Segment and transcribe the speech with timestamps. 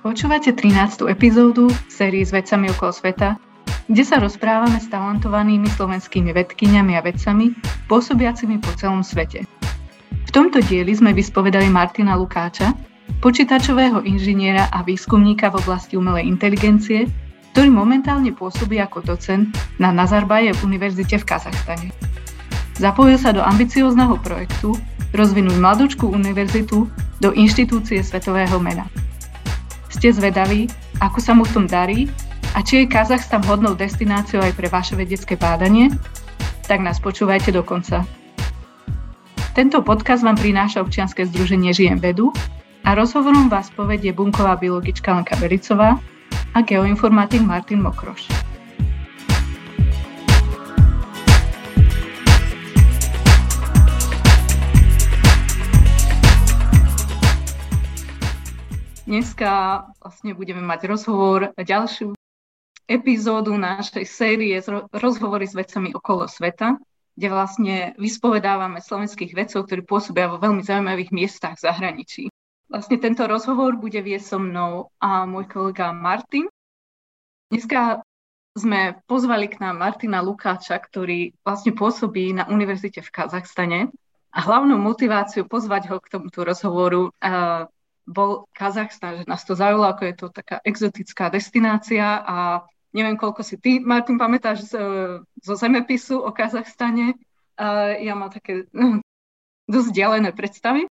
[0.00, 1.12] Počúvate 13.
[1.12, 3.36] epizódu sérii s vedcami okolo sveta,
[3.84, 7.52] kde sa rozprávame s talentovanými slovenskými vedkyňami a vedcami,
[7.84, 9.44] pôsobiacimi po celom svete.
[10.24, 12.72] V tomto dieli sme vyspovedali Martina Lukáča,
[13.20, 17.04] počítačového inžiniera a výskumníka v oblasti umelej inteligencie,
[17.52, 21.92] ktorý momentálne pôsobí ako docent na Nazarbaje univerzite v Kazachstane.
[22.80, 24.80] Zapojil sa do ambiciózneho projektu
[25.12, 26.88] rozvinúť mladúčku univerzitu
[27.20, 28.88] do inštitúcie svetového mena.
[29.90, 30.70] Ste zvedaví,
[31.02, 32.06] ako sa mu v tom darí
[32.54, 35.90] a či je Kazachstan vhodnou destináciou aj pre vaše vedecké bádanie?
[36.70, 38.06] Tak nás počúvajte do konca.
[39.58, 42.30] Tento podcast vám prináša občianske združenie Žijem vedu
[42.86, 45.98] a rozhovorom vás povedie bunková biologička Lenka Bericová
[46.54, 48.49] a geoinformatik Martin Mokroš.
[59.10, 62.14] Dneska vlastne budeme mať rozhovor, ďalšiu
[62.86, 64.54] epizódu našej série
[64.94, 66.78] rozhovory s vedcami okolo sveta,
[67.18, 72.22] kde vlastne vyspovedávame slovenských vedcov, ktorí pôsobia vo veľmi zaujímavých miestach v zahraničí.
[72.70, 76.46] Vlastne tento rozhovor bude viesť so mnou a môj kolega Martin.
[77.50, 78.06] Dneska
[78.54, 83.90] sme pozvali k nám Martina Lukáča, ktorý vlastne pôsobí na univerzite v Kazachstane.
[84.30, 87.10] A hlavnou motiváciou pozvať ho k tomuto rozhovoru
[88.10, 93.46] bol Kazachstan, že nás to zaujalo, ako je to taká exotická destinácia a neviem, koľko
[93.46, 94.72] si ty, Martin, pamätáš z,
[95.22, 97.14] zo zemepisu o Kazachstane.
[97.54, 98.98] Uh, ja mám také no,
[99.70, 100.90] dosť ďalené predstavy.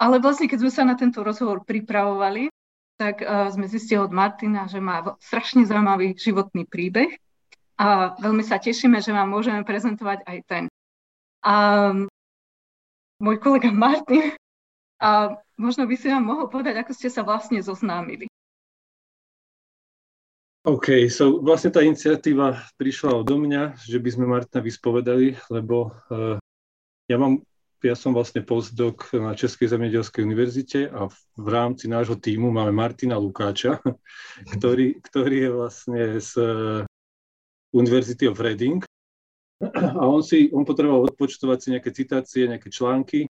[0.00, 2.48] Ale vlastne, keď sme sa na tento rozhovor pripravovali,
[2.96, 7.20] tak uh, sme zistili od Martina, že má strašne zaujímavý životný príbeh
[7.76, 10.64] a veľmi sa tešíme, že vám môžeme prezentovať aj ten.
[11.44, 11.54] A
[13.20, 14.36] môj kolega Martin
[15.00, 18.26] a možno by si vám mohol povedať, ako ste sa vlastne zoznámili.
[20.64, 26.36] OK, so vlastne tá iniciatíva prišla odo mňa, že by sme Martina vyspovedali, lebo uh,
[27.08, 27.40] ja mám,
[27.80, 33.16] ja som vlastne postdoc na Českej zemedelskej univerzite a v, rámci nášho týmu máme Martina
[33.16, 33.80] Lukáča,
[34.56, 36.84] ktorý, ktorý je vlastne z uh,
[37.72, 38.84] University of Reading
[39.64, 43.28] a on si, on potreboval odpočtovať si nejaké citácie, nejaké články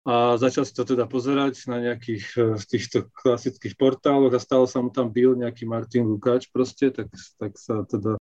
[0.00, 4.80] a začal si to teda pozerať na nejakých z týchto klasických portáloch a stále sa
[4.80, 8.16] mu tam byl nejaký Martin Lukáč proste, tak, tak sa teda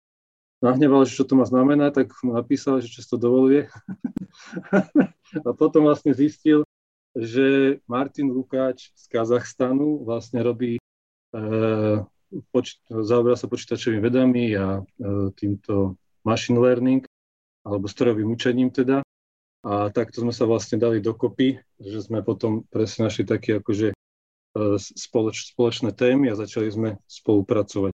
[0.63, 3.67] nahneval, že čo to má znamená, tak mu napísal, že čo to dovoluje.
[5.47, 6.65] a potom vlastne zistil,
[7.13, 10.81] že Martin Lukáč z Kazachstanu vlastne robí, e,
[12.49, 14.83] poč- zaoberá sa počítačovými vedami a e,
[15.37, 17.05] týmto machine learning,
[17.61, 19.04] alebo strojovým učením teda.
[19.65, 23.95] A takto sme sa vlastne dali dokopy, že sme potom presne našli také akože e,
[24.77, 27.89] spoloč, spoločné témy a začali sme spolupracovať.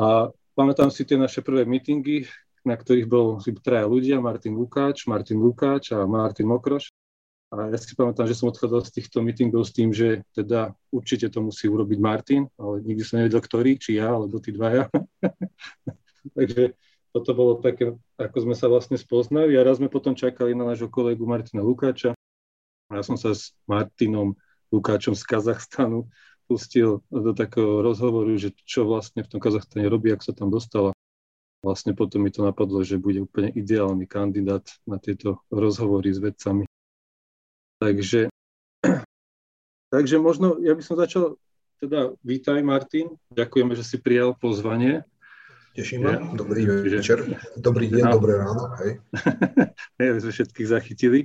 [0.00, 2.24] A pamätám si tie naše prvé meetingy,
[2.64, 6.88] na ktorých bol traja ľudia, Martin Lukáč, Martin Lukáč a Martin Mokroš.
[7.52, 11.28] A ja si pamätám, že som odchádzal z týchto meetingov s tým, že teda určite
[11.28, 14.88] to musí urobiť Martin, ale nikdy som nevedel, ktorý, či ja, alebo tí dvaja.
[16.36, 16.76] Takže
[17.12, 20.92] toto bolo také, ako sme sa vlastne spoznali a raz sme potom čakali na nášho
[20.92, 22.12] kolegu Martina Lukáča.
[22.88, 24.36] Ja som sa s Martinom
[24.72, 26.08] Lukáčom z Kazachstanu
[26.48, 30.96] pustil do takého rozhovoru, že čo vlastne v tom Kazachstane robí, ak sa tam dostala.
[31.60, 36.64] Vlastne potom mi to napadlo, že bude úplne ideálny kandidát na tieto rozhovory s vedcami.
[37.82, 38.32] Takže,
[39.94, 41.36] takže možno ja by som začal,
[41.82, 45.04] teda vítaj Martin, ďakujeme, že si prijal pozvanie
[45.76, 46.20] Teším sa.
[46.34, 47.18] Dobrý večer.
[47.56, 48.12] Dobrý deň, no.
[48.16, 48.72] dobré ráno.
[48.80, 48.90] Hej.
[50.00, 51.20] ja, sme všetkých zachytili.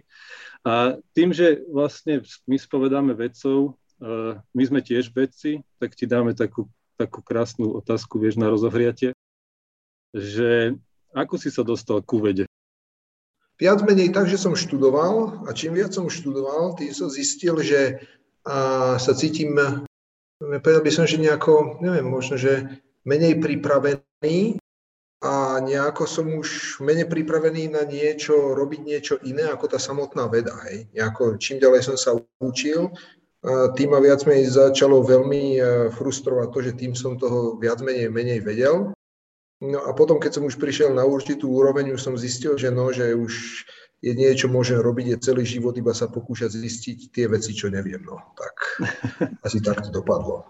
[0.63, 3.75] A tým, že vlastne my spovedáme vedcov,
[4.51, 9.15] my sme tiež vedci, tak ti dáme takú, takú krásnu otázku, vieš, na rozohriate,
[10.15, 10.75] že
[11.13, 12.49] ako si sa dostal ku vede?
[13.61, 18.01] Viac menej tak, že som študoval a čím viac som študoval, tým som zistil, že
[18.43, 19.55] a, sa cítim,
[20.41, 24.57] povedal by som, že nejako, neviem, možno, že menej pripravený
[25.23, 30.51] a nejako som už menej pripravený na niečo, robiť niečo iné ako tá samotná veda.
[30.67, 30.91] Hej.
[30.91, 32.11] Nejako, čím ďalej som sa
[32.43, 32.91] učil,
[33.75, 35.61] tým ma viac menej začalo veľmi e,
[35.91, 38.95] frustrovať to, že tým som toho viac menej menej vedel.
[39.59, 42.91] No a potom, keď som už prišiel na určitú úroveň, už som zistil, že no,
[42.95, 43.63] že už
[44.03, 48.03] je niečo môžem robiť, je celý život iba sa pokúšať zistiť tie veci, čo neviem.
[48.03, 48.55] No, tak
[49.47, 50.47] asi tak to dopadlo.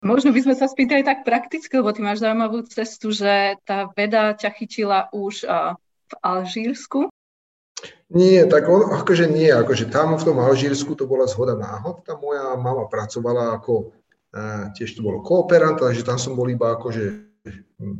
[0.00, 4.32] Možno by sme sa spýtali tak prakticky, lebo ty máš zaujímavú cestu, že tá veda
[4.32, 7.12] ťa chytila už v Alžírsku.
[8.10, 12.02] Nie, tak on, akože nie, akože tam v tom Alžírsku to bola zhoda náhod.
[12.02, 13.94] Tá moja mama pracovala ako
[14.30, 17.30] a tiež to bolo kooperant, takže tam som bol iba akože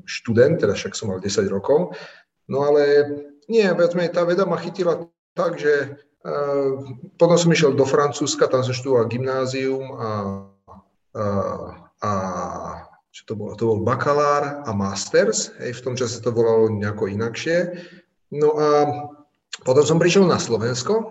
[0.06, 1.99] študent, teda však som mal 10 rokov.
[2.47, 3.06] No ale
[3.50, 3.67] nie,
[4.11, 6.70] tá veda ma chytila tak, že uh,
[7.19, 10.08] potom som išiel do Francúzska, tam som študoval gymnázium a,
[11.19, 11.25] a,
[12.00, 12.12] a
[13.11, 13.52] čo to bolo?
[13.58, 17.75] To bol bakalár a masters, hej, v tom čase to volalo nejako inakšie.
[18.32, 18.69] No a
[19.67, 21.11] potom som prišiel na Slovensko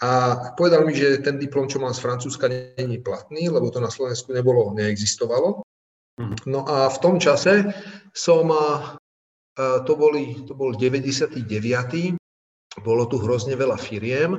[0.00, 0.10] a
[0.54, 4.30] povedal mi, že ten diplom, čo mám z Francúzska, je platný, lebo to na Slovensku
[4.30, 5.66] nebolo, neexistovalo.
[6.22, 6.46] Mhm.
[6.46, 7.74] No a v tom čase
[8.14, 8.46] som,
[9.58, 11.42] to, boli, to bol 99.
[12.82, 14.38] Bolo tu hrozne veľa firiem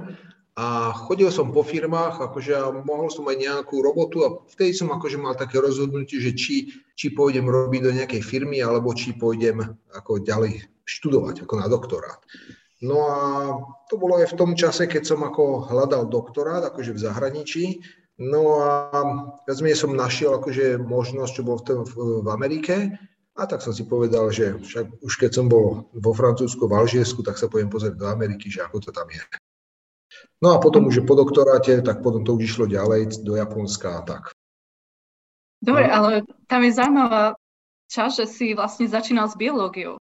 [0.55, 5.19] a chodil som po firmách, akože mohol som aj nejakú robotu a vtedy som akože
[5.19, 9.59] mal také rozhodnutie, že či, či pôjdem robiť do nejakej firmy, alebo či pôjdem
[9.91, 12.23] ako ďalej študovať, ako na doktorát.
[12.79, 13.19] No a
[13.91, 17.65] to bolo aj v tom čase, keď som ako hľadal doktorát, akože v zahraničí.
[18.15, 18.71] No a
[19.43, 22.95] viac menej som našiel akože možnosť, čo bol v, tom, v, Amerike.
[23.35, 27.19] A tak som si povedal, že však už keď som bol vo Francúzsku, v Alžiersku,
[27.27, 29.19] tak sa poviem pozrieť do Ameriky, že ako to tam je.
[30.43, 34.01] No a potom už po doktoráte, tak potom to už išlo ďalej do Japonska a
[34.03, 34.23] tak.
[35.63, 35.93] Dobre, no.
[35.93, 36.11] ale
[36.45, 37.39] tam je zaujímavá
[37.89, 39.97] časť, že si vlastne začínal s biológiou,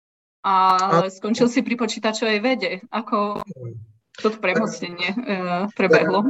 [0.46, 1.12] ale a...
[1.12, 2.72] skončil si pri počítačovej vede.
[2.94, 3.44] Ako
[4.20, 6.28] toto premostenie uh, prebehlo?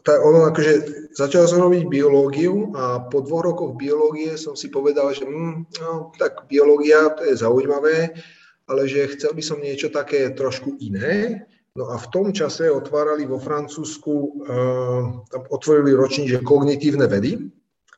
[0.00, 0.72] Tak, ono akože,
[1.12, 6.08] začal som robiť biológiu a po dvoch rokoch biológie som si povedal, že hm, no,
[6.16, 8.16] tak biológia, to je zaujímavé,
[8.64, 11.44] ale že chcel by som niečo také trošku iné.
[11.78, 17.46] No a v tom čase otvárali vo Francúzsku, uh, tam otvorili ročník, že kognitívne vedy,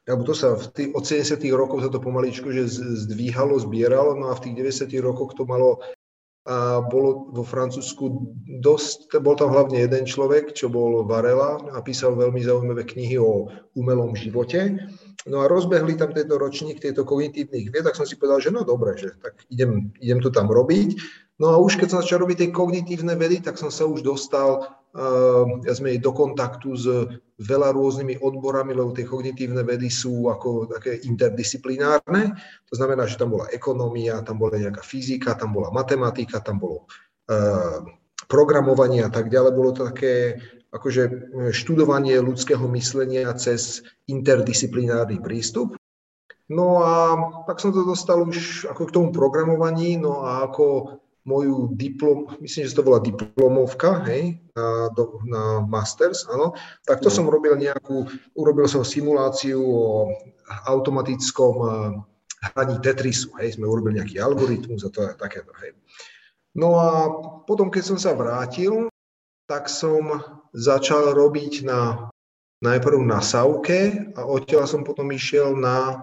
[0.04, 1.40] lebo to sa v tých, od 70.
[1.54, 2.68] rokov sa to pomaličko že
[3.08, 4.54] zdvíhalo, zbieralo, no a v tých
[4.84, 4.92] 90.
[5.00, 5.80] rokoch to malo
[6.42, 12.42] a bolo vo Francúzsku dosť, bol tam hlavne jeden človek, čo bol Varela, napísal veľmi
[12.42, 13.46] zaujímavé knihy o
[13.78, 14.74] umelom živote.
[15.22, 18.66] No a rozbehli tam tento ročník tieto kognitívnych vied, tak som si povedal, že no
[18.66, 20.98] dobre, že tak idem, idem to tam robiť.
[21.42, 24.62] No a už keď som začal robiť tie kognitívne vedy, tak som sa už dostal
[24.94, 26.86] uh, ja sme do kontaktu s
[27.42, 32.38] veľa rôznymi odborami, lebo tie kognitívne vedy sú ako také interdisciplinárne.
[32.70, 36.86] To znamená, že tam bola ekonomia, tam bola nejaká fyzika, tam bola matematika, tam bolo
[37.26, 37.82] uh,
[38.30, 39.50] programovanie a tak ďalej.
[39.50, 40.38] Bolo to také
[40.72, 41.02] akože
[41.52, 45.74] študovanie ľudského myslenia cez interdisciplinárny prístup.
[46.48, 46.94] No a
[47.44, 52.66] tak som to dostal už ako k tomu programovaní, no a ako moju diplom, myslím,
[52.66, 57.14] že to bola diplomovka, hej, na, do, na masters, áno, tak to no.
[57.14, 60.10] som robil nejakú, urobil som simuláciu o
[60.66, 61.70] automatickom uh,
[62.42, 65.78] hraní Tetrisu, hej, sme urobili nejaký algoritmus a to je takéto, hej.
[66.58, 67.08] No a
[67.46, 68.90] potom, keď som sa vrátil,
[69.46, 70.20] tak som
[70.52, 72.12] začal robiť na,
[72.60, 76.02] najprv na Sauke a odtiaľ som potom išiel na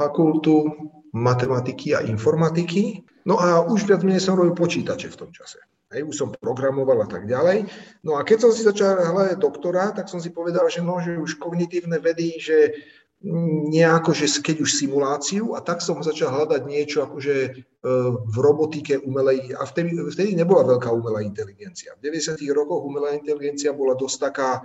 [0.00, 0.72] fakultu
[1.12, 3.04] matematiky a informatiky.
[3.30, 5.62] No a už viac menej som robil počítače v tom čase.
[5.94, 7.70] Hej, už som programoval a tak ďalej.
[8.02, 11.14] No a keď som si začal hľadať doktora, tak som si povedal, že no, že
[11.14, 12.74] už kognitívne vedy, že
[13.70, 17.50] nejako, že keď už simuláciu a tak som začal hľadať niečo akože e,
[18.24, 21.94] v robotike umelej, a vtedy, vtedy nebola veľká umelá inteligencia.
[22.00, 22.40] V 90.
[22.50, 24.64] rokoch umelá inteligencia bola dosť taká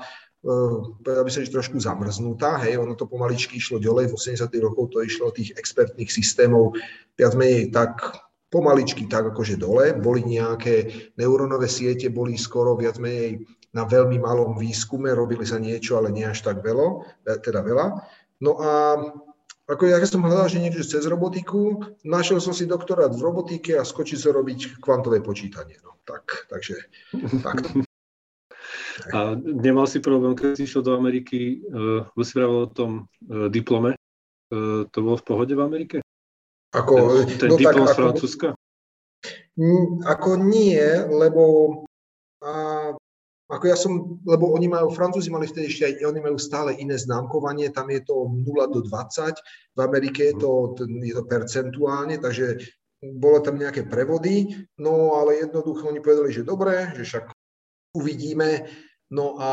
[1.01, 4.45] povedal by som, že trošku zamrznutá, hej, ono to pomaličky išlo ďalej, v 80.
[4.61, 6.78] rokov to išlo tých expertných systémov
[7.18, 13.44] viac menej tak pomaličky tak akože dole, boli nejaké neurónové siete, boli skoro viac menej
[13.75, 17.04] na veľmi malom výskume, robili sa niečo, ale nie až tak veľa,
[17.44, 17.99] teda veľa.
[18.40, 18.71] No a
[19.66, 23.83] ako ja som hľadal, že niečo cez robotiku, našiel som si doktorát v robotike a
[23.83, 25.81] skočil sa robiť kvantové počítanie.
[25.81, 26.87] No, tak, takže
[27.44, 27.66] tak.
[29.11, 33.92] A nemal si problém, keď si išiel do Ameriky, uh, si o tom uh, diplome,
[33.92, 35.97] uh, to bolo v pohode v Amerike?
[36.75, 38.47] Ako, ten, ten no diplom tak, z Francúzska?
[40.03, 41.44] Ako nie, lebo
[42.44, 42.91] a,
[43.45, 46.97] ako ja som, lebo oni majú, Francúzi mali vtedy ešte aj, oni majú stále iné
[46.97, 49.37] známkovanie, tam je to 0 do 20,
[49.77, 52.59] v Amerike je to, je to percentuálne, takže
[53.05, 57.25] bolo tam nejaké prevody, no ale jednoducho oni povedali, že dobre, že však
[57.94, 58.65] uvidíme.
[59.13, 59.49] No a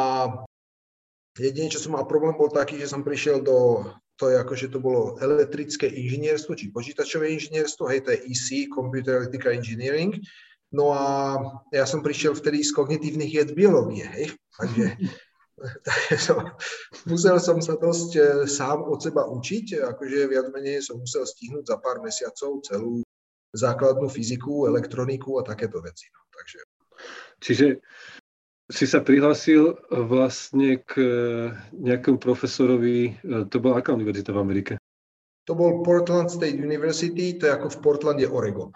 [1.37, 3.87] jedine, čo som mal problém, bol taký, že som prišiel do,
[4.21, 8.47] to je ako, že to bolo elektrické inžinierstvo, či počítačové inžinierstvo, hej, to je EC,
[8.71, 10.21] Computer Electrical Engineering.
[10.73, 11.37] No a
[11.73, 14.27] ja som prišiel vtedy z kognitívnych jed biológie, hej,
[14.57, 14.97] takže
[15.63, 16.39] takže som,
[17.11, 21.69] musel som sa dosť e, sám od seba učiť, akože viac menej som musel stihnúť
[21.69, 23.05] za pár mesiacov celú
[23.53, 26.09] základnú fyziku, elektroniku a takéto veci.
[26.09, 26.21] No.
[26.33, 26.59] Takže...
[27.43, 27.67] Čiže
[28.73, 30.93] si sa prihlásil vlastne k
[31.77, 33.21] nejakému profesorovi,
[33.53, 34.73] to bola aká univerzita v Amerike?
[35.45, 38.73] To bol Portland State University, to je ako v Portlande, Oregon.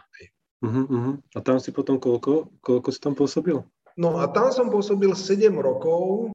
[0.60, 1.14] Uh-huh, uh-huh.
[1.32, 3.56] A tam si potom koľko, koľko si tam pôsobil?
[3.96, 6.28] No a tam som pôsobil 7 rokov,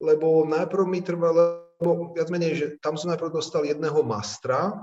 [0.00, 4.80] lebo najprv mi trvalo, lebo viac menej, že tam som najprv dostal jedného mastra,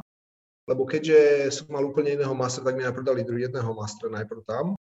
[0.70, 4.79] lebo keďže som mal úplne iného mastra, tak mi najprv dali jedného mastra najprv tam.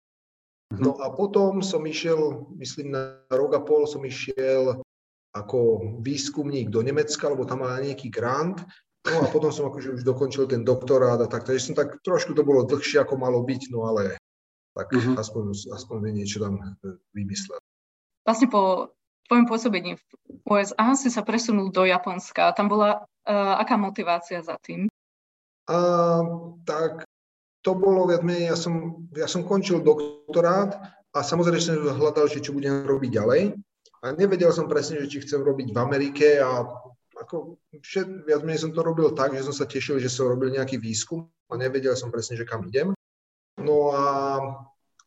[0.73, 0.83] Mhm.
[0.83, 4.83] No a potom som išiel, myslím na rok a pol som išiel
[5.31, 5.59] ako
[6.01, 8.65] výskumník do Nemecka, lebo tam mal nejaký grant
[9.07, 12.35] No a potom som akože už dokončil ten doktorát a tak, takže som tak trošku
[12.35, 14.19] to bolo dlhšie, ako malo byť, no ale
[14.75, 15.15] tak uh-huh.
[15.15, 17.57] aspoň, aspoň niečo tam e, vymyslel.
[18.27, 18.91] Vlastne po
[19.31, 20.03] tvojom pôsobení v
[20.43, 22.51] USA si sa presunul do Japonska.
[22.51, 24.91] Tam bola uh, aká motivácia za tým?
[25.67, 27.06] Uh, tak
[27.67, 30.79] to bolo viac menej, ja som, ja som končil doktorát
[31.11, 33.41] a samozrejme som hľadal, že čo budem robiť ďalej.
[34.07, 36.63] A nevedel som presne, že či chcem robiť v Amerike a
[37.19, 40.55] ako všet, viac menej som to robil tak, že som sa tešil, že som robil
[40.55, 42.95] nejaký výskum a nevedel som presne, že kam idem.
[43.59, 44.05] No a,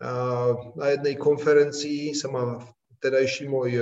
[0.04, 0.10] a
[0.76, 2.60] na jednej konferencii sa ma
[3.00, 3.80] tedajší môj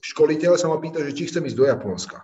[0.00, 2.20] školiteľ sa ma pýta, že či chcem ísť do Japonska.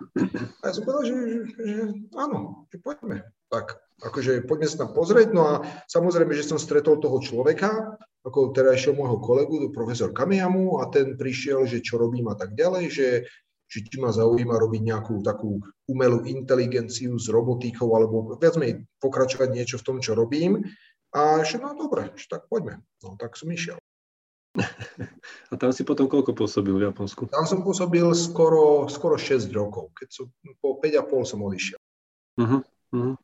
[0.61, 1.83] A ja som povedal, že, že, že
[2.17, 3.23] áno, že poďme.
[3.47, 5.31] Tak, akože poďme sa tam pozrieť.
[5.31, 5.53] No a
[5.87, 7.95] samozrejme, že som stretol toho človeka,
[8.27, 12.85] ako terajšieho môjho kolegu, profesor Kamiamu, a ten prišiel, že čo robím a tak ďalej,
[12.91, 13.07] že
[13.67, 15.59] že či ma zaujíma robiť nejakú takú
[15.91, 20.63] umelú inteligenciu s robotikou alebo viac menej pokračovať niečo v tom, čo robím.
[21.11, 22.79] A že no dobre, že tak poďme.
[23.03, 23.75] No tak som išiel.
[25.51, 27.29] A tam si potom koľko pôsobil v Japonsku?
[27.29, 29.93] Tam som pôsobil skoro, skoro 6 rokov.
[29.93, 30.25] Keď som,
[30.59, 31.77] po 5,5 som odišiel.
[32.37, 32.61] Uh-huh.
[32.87, 33.19] Uh-huh.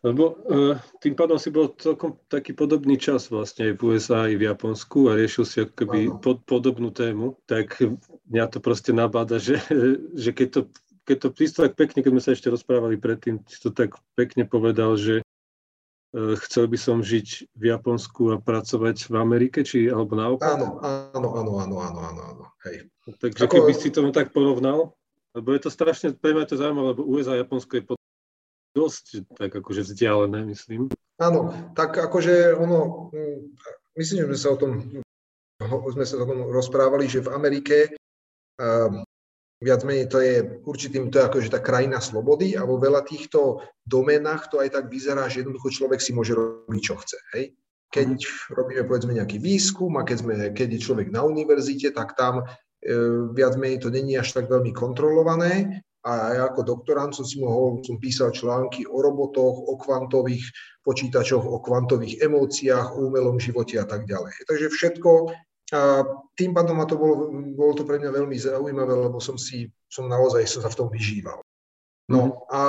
[0.00, 0.74] Lebo uh,
[1.04, 5.12] tým pádom si bol celkom taký podobný čas vlastne aj v USA, aj v Japonsku
[5.12, 7.76] a riešil si akoby pod, podobnú tému, tak
[8.32, 9.60] mňa to proste nabáda, že,
[10.16, 10.60] že keď to
[11.02, 14.94] keď to tak pekne, keď sme sa ešte rozprávali predtým, si to tak pekne povedal,
[14.94, 15.26] že
[16.12, 20.44] chcel by som žiť v Japonsku a pracovať v Amerike, či alebo naopak?
[20.44, 22.44] Áno, áno, áno, áno, áno, áno, áno.
[22.68, 22.92] Hej.
[23.18, 23.64] Takže Ako...
[23.64, 24.92] keby si to tak porovnal,
[25.32, 27.84] lebo je to strašne, pre mňa to zaujímavé, lebo USA a Japonsko je
[28.76, 29.04] dosť
[29.36, 30.92] tak akože vzdialené, myslím.
[31.20, 33.40] Áno, tak akože ono, mm,
[33.96, 34.72] myslím, že sme sa o tom,
[35.92, 37.92] sme sa o tom rozprávali, že v Amerike
[38.60, 39.00] uh,
[39.62, 43.62] viac menej to je určitým, to je akože tá krajina slobody a vo veľa týchto
[43.86, 47.18] domenách to aj tak vyzerá, že jednoducho človek si môže robiť, čo chce.
[47.38, 47.44] Hej?
[47.94, 48.30] Keď mm.
[48.58, 52.44] robíme povedzme nejaký výskum a keď, sme, keď je človek na univerzite, tak tam e,
[53.32, 57.78] viac menej to není až tak veľmi kontrolované a ja ako doktorant som si mohol,
[57.86, 60.42] som písal články o robotoch, o kvantových
[60.82, 64.34] počítačoch, o kvantových emóciách, o umelom živote a tak ďalej.
[64.50, 65.10] Takže všetko,
[65.72, 66.04] a
[66.36, 70.04] tým pádom ma to bolo, bolo to pre mňa veľmi zaujímavé, lebo som si, som
[70.04, 71.40] naozaj som sa v tom vyžíval.
[72.12, 72.30] No mhm.
[72.52, 72.60] a,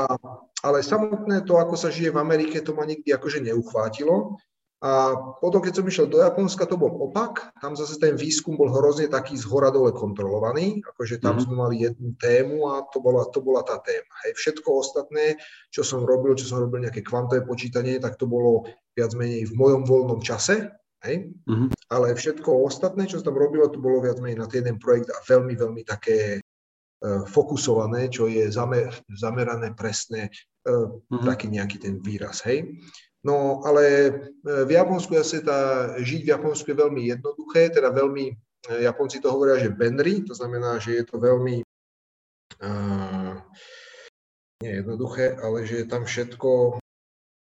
[0.64, 4.40] ale samotné to, ako sa žije v Amerike, to ma nikdy akože neuchvátilo.
[4.84, 7.56] A potom, keď som išiel do Japonska, to bol opak.
[7.64, 10.84] Tam zase ten výskum bol hrozne taký z hora dole kontrolovaný.
[10.84, 11.44] Akože tam mm-hmm.
[11.48, 14.12] sme mali jednu tému a to bola, to bola tá téma.
[14.28, 14.36] Hej.
[14.36, 15.40] Všetko ostatné,
[15.72, 19.56] čo som robil, čo som robil nejaké kvantové počítanie, tak to bolo viac menej v
[19.56, 20.68] mojom voľnom čase.
[21.08, 21.32] Hej.
[21.48, 21.68] Mm-hmm.
[21.94, 25.14] Ale všetko ostatné, čo som tam robilo, to bolo viac menej na ten jeden projekt
[25.14, 30.34] a veľmi, veľmi také uh, fokusované, čo je zamer, zamerané presne,
[30.66, 31.28] mm-hmm.
[31.28, 32.42] taký nejaký ten výraz.
[32.48, 32.82] Hej.
[33.24, 34.12] No ale e,
[34.68, 38.36] v Japonsku asi tá, žiť v Japonsku je veľmi jednoduché, teda veľmi,
[38.68, 41.64] e, Japonci to hovoria, že benry, to znamená, že je to veľmi
[42.60, 43.36] uh,
[44.60, 46.80] nie jednoduché, ale že je tam všetko,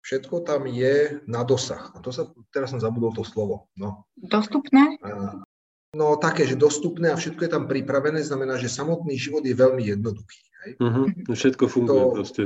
[0.06, 1.90] všetko tam je na dosah.
[1.90, 3.66] A to sa, teraz som zabudol to slovo.
[3.74, 4.06] No.
[4.14, 5.02] Dostupné?
[5.96, 9.82] No také, že dostupné a všetko je tam pripravené, znamená, že samotný život je veľmi
[9.82, 10.40] jednoduchý.
[10.62, 10.70] Hej?
[10.78, 11.06] Uh-huh.
[11.34, 12.42] Všetko funguje to, proste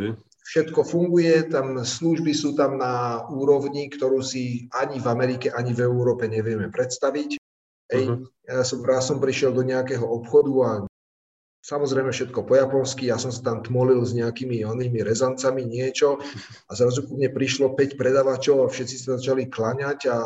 [0.47, 5.85] všetko funguje, tam služby sú tam na úrovni, ktorú si ani v Amerike, ani v
[5.85, 7.37] Európe nevieme predstaviť.
[7.91, 8.23] Ej, uh-huh.
[8.47, 10.71] Ja som raz som prišiel do nejakého obchodu a
[11.61, 16.21] samozrejme všetko po japonsky, ja som sa tam tmolil s nejakými onými rezancami niečo
[16.67, 20.19] a zrazu ku mne prišlo 5 predavačov a všetci sa začali klaňať a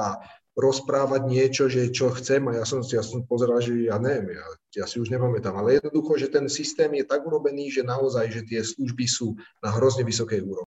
[0.55, 4.47] rozprávať niečo, že čo chcem a ja som, ja som pozeral, že ja neviem, ja,
[4.83, 8.43] ja si už nepamätám, ale jednoducho, že ten systém je tak urobený, že naozaj, že
[8.47, 10.71] tie služby sú na hrozne vysokej úrovni.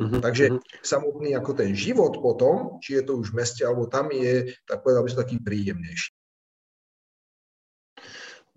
[0.00, 0.60] Uh-huh, Takže uh-huh.
[0.84, 4.84] samotný ako ten život potom, či je to už v meste alebo tam je, tak
[4.84, 6.12] povedal by som taký príjemnejší.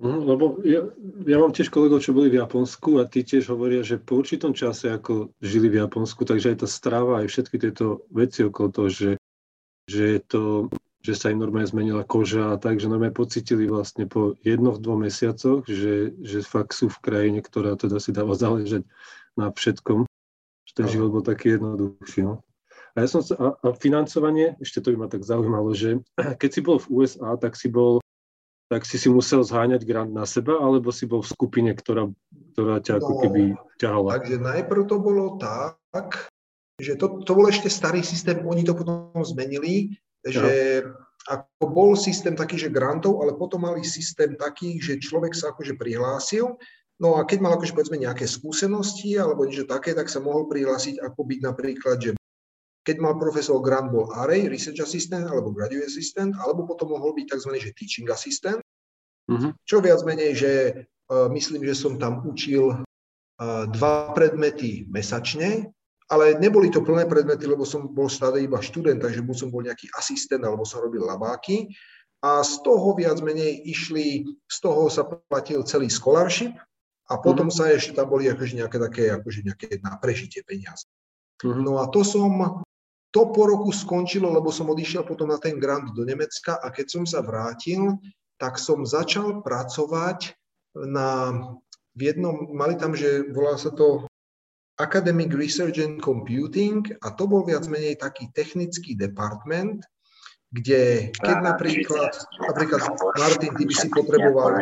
[0.04, 0.84] No, lebo ja,
[1.24, 4.52] ja mám tiež kolegov, čo boli v Japonsku a tí tiež hovoria, že po určitom
[4.52, 8.90] čase, ako žili v Japonsku, takže aj tá strava, aj všetky tieto veci okolo toho,
[8.92, 9.10] že
[9.88, 10.44] že je to
[11.04, 14.80] že sa im normálne zmenila koža a tak, že normálne pocitili vlastne po jedno v
[14.80, 18.88] dvoch mesiacoch, že, že fakt sú v krajine, ktorá teda si dáva záležať
[19.36, 20.08] na všetkom,
[20.64, 22.24] že ten život bol taký jednoduchší.
[22.24, 22.40] No.
[22.96, 26.00] A ja som sa, a, a financovanie, ešte to by ma tak zaujímalo, že
[26.40, 28.00] keď si bol v USA, tak si bol,
[28.74, 32.10] tak si si musel zháňať grant na seba, alebo si bol v skupine, ktorá,
[32.58, 33.42] ktorá ťa no, ako keby
[33.78, 34.10] ťahala?
[34.18, 36.34] Takže najprv to bolo tak,
[36.82, 39.94] že to, to bol ešte starý systém, oni to potom zmenili,
[40.26, 40.82] že
[41.30, 45.78] ako bol systém taký, že grantov, ale potom mali systém taký, že človek sa akože
[45.78, 46.58] prihlásil,
[46.98, 50.98] no a keď mal akože povedzme nejaké skúsenosti alebo niečo také, tak sa mohol prihlásiť
[50.98, 52.12] ako byť napríklad, že
[52.84, 57.26] keď mal profesor Grant, bol RA, Research Assistant alebo Graduate Assistant, alebo potom mohol byť
[57.32, 57.50] tzv.
[57.56, 58.60] Že Teaching Assistant,
[59.32, 59.56] uh-huh.
[59.64, 60.52] čo viac menej, že
[61.08, 65.72] uh, myslím, že som tam učil uh, dva predmety mesačne,
[66.12, 69.64] ale neboli to plné predmety, lebo som bol stále iba študent, takže buď som bol
[69.64, 71.72] nejaký asistent, alebo som robil labáky.
[72.24, 76.56] A z toho viac menej išli, z toho sa platil celý scholarship
[77.12, 77.68] a potom uh-huh.
[77.68, 80.88] sa ešte tam boli akože nejaké také, akože nejaké na prežitie peniaze.
[81.44, 81.60] Uh-huh.
[81.60, 82.64] No a to som,
[83.14, 86.86] to po roku skončilo, lebo som odišiel potom na ten grant do Nemecka a keď
[86.90, 88.02] som sa vrátil,
[88.42, 90.34] tak som začal pracovať
[90.74, 91.30] na,
[91.94, 94.10] v jednom, mali tam, že volá sa to
[94.82, 99.86] Academic Research and Computing a to bol viac menej taký technický department,
[100.50, 102.82] kde keď napríklad, napríklad
[103.22, 104.58] Martin, ty by si potreboval,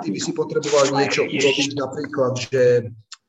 [0.00, 2.64] ty by si potreboval niečo urobiť, napríklad, že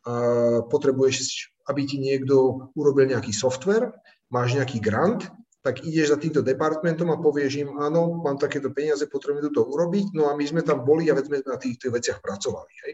[0.08, 3.96] uh, potrebuješ aby ti niekto urobil nejaký software,
[4.28, 9.06] máš nejaký grant, tak ideš za týmto departmentom a povieš im, áno, mám takéto peniaze,
[9.06, 12.18] potrebujem toto urobiť, no a my sme tam boli a veď sme na týchto veciach
[12.18, 12.74] pracovali.
[12.86, 12.94] Hej?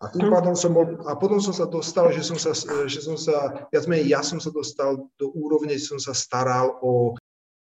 [0.00, 2.56] A tým pádom som bol, a potom som sa dostal, že som sa,
[2.88, 6.80] že som sa, viac menej ja som sa dostal do úrovne, že som sa staral
[6.80, 7.14] o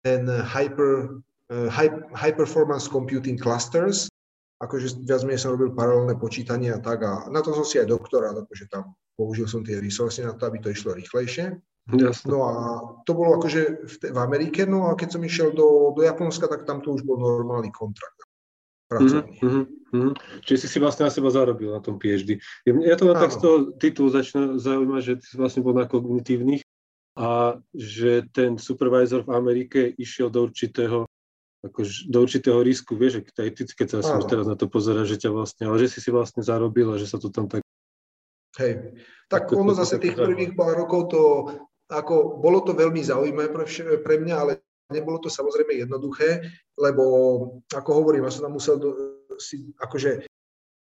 [0.05, 4.13] ten hyper, high, high performance computing clusters,
[4.65, 7.89] akože viac menej som robil paralelné počítanie a tak a na to som si aj
[7.89, 11.55] doktorát, akože tam použil som tie resursy na to, aby to išlo rýchlejšie.
[11.85, 12.27] Jasne.
[12.33, 12.55] No a
[13.05, 16.65] to bolo akože v, v Amerike, no a keď som išiel do, do Japonska, tak
[16.65, 18.25] tam to už bol normálny kontrakt.
[18.89, 19.37] Pracovný.
[19.41, 20.15] Mm-hmm, mm-hmm.
[20.49, 22.41] Čiže si si vlastne na seba zarobil na tom PhD.
[22.65, 26.65] Ja to tak z toho titulu začína zaujímať, že ty si vlastne bol na kognitívnych
[27.21, 31.05] a že ten supervisor v Amerike išiel do určitého
[31.65, 35.33] akož do určitého risku, vieš, aj ty, keď sa teraz na to pozera, že ťa
[35.33, 37.65] vlastne, ale že si si vlastne zarobil a že sa to tam tak
[38.55, 38.95] Hej.
[39.27, 41.23] Tak ono zase tých prvých pár rokov to,
[41.91, 44.53] ako, bolo to veľmi zaujímavé pre, vš- pre mňa, ale
[44.95, 46.45] nebolo to samozrejme jednoduché,
[46.79, 47.05] lebo
[47.67, 48.95] ako hovorím, ja som tam musel do,
[49.43, 50.31] si, akože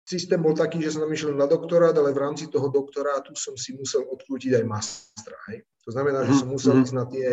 [0.06, 3.58] systém bol taký, že som tam išiel na doktorát, ale v rámci toho doktorátu som
[3.58, 5.38] si musel odkrútiť aj mastra.
[5.50, 5.66] Hej.
[5.86, 6.82] To znamená, že som musel mhm.
[6.86, 7.28] ísť na tie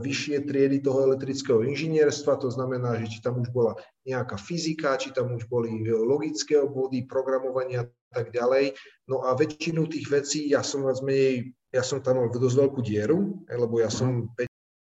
[0.00, 3.72] vyššie triedy toho elektrického inžinierstva, to znamená, že či tam už bola
[4.04, 8.76] nejaká fyzika, či tam už boli logické obvody, programovania a tak ďalej.
[9.08, 12.80] No a väčšinu tých vecí ja som vás menej, ja som tam mal dosť veľkú
[12.84, 14.28] dieru, lebo ja som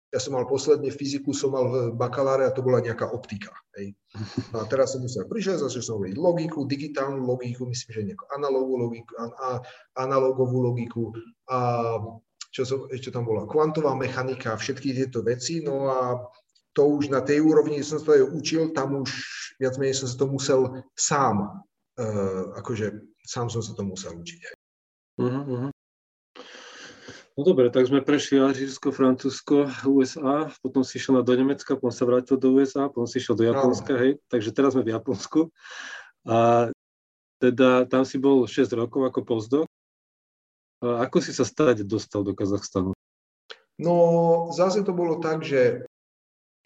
[0.10, 3.54] ja som mal posledne fyziku, som mal v bakaláre a to bola nejaká optika.
[3.78, 3.94] Hej.
[4.50, 8.26] No a teraz som musel prišiel, zase som hovoriť logiku, digitálnu logiku, myslím, že nejakú
[8.34, 9.50] analogovú logiku, a, a,
[10.02, 11.13] analogovú logiku
[11.46, 11.60] a
[12.50, 15.62] čo, som, čo tam bola kvantová mechanika, všetky tieto veci.
[15.62, 16.00] No a
[16.74, 19.10] to už na tej úrovni, som sa to učil, tam už
[19.62, 20.60] viac menej som sa to musel
[20.98, 21.66] sám,
[21.98, 22.94] uh, akože
[23.26, 24.40] sám som sa to musel učiť.
[25.20, 25.70] Uh-huh,
[27.40, 32.04] No dobre, tak sme prešli Alžírsko, Francúzsko, USA, potom si išiel do Nemecka, potom sa
[32.04, 34.00] vrátil do USA, potom si išiel do Japonska, no.
[34.04, 35.48] hej, takže teraz sme v Japonsku.
[36.28, 36.68] A
[37.40, 39.68] teda tam si bol 6 rokov ako postdoc
[40.80, 42.96] ako si sa stať dostal do Kazachstanu?
[43.80, 43.96] No,
[44.52, 45.88] zase to bolo tak, že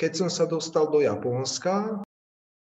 [0.02, 2.02] keď som sa dostal do Japonska,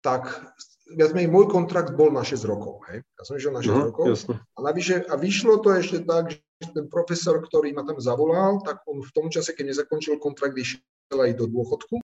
[0.03, 0.53] tak
[0.93, 2.85] viac menej môj kontrakt bol na 6 rokov.
[2.91, 3.01] Hej?
[3.17, 4.05] Ja som išiel na 6 no, rokov.
[4.05, 4.35] Jasne.
[4.53, 8.85] A, navyše, a vyšlo to ešte tak, že ten profesor, ktorý ma tam zavolal, tak
[8.85, 12.04] on v tom čase, keď nezakončil kontrakt, išiel aj do dôchodku.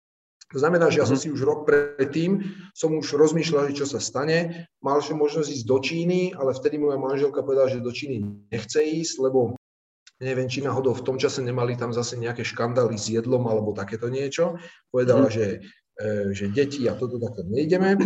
[0.52, 1.24] To znamená, že ja som mhm.
[1.24, 2.44] si už rok predtým,
[2.76, 4.68] som už rozmýšľal, čo sa stane.
[4.84, 8.84] Mal som možnosť ísť do Číny, ale vtedy moja manželka povedala, že do Číny nechce
[8.84, 9.56] ísť, lebo
[10.22, 14.12] neviem, či náhodou v tom čase nemali tam zase nejaké škandály s jedlom alebo takéto
[14.12, 14.60] niečo.
[14.94, 15.34] Povedala, mm.
[15.34, 15.48] že,
[15.98, 17.98] e, že deti a toto takto nejdeme.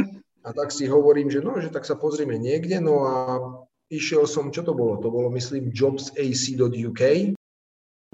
[0.45, 2.77] A tak si hovorím, že no, že tak sa pozrime niekde.
[2.77, 3.15] No a
[3.89, 5.01] išiel som, čo to bolo?
[5.01, 7.35] To bolo, myslím, jobsac.uk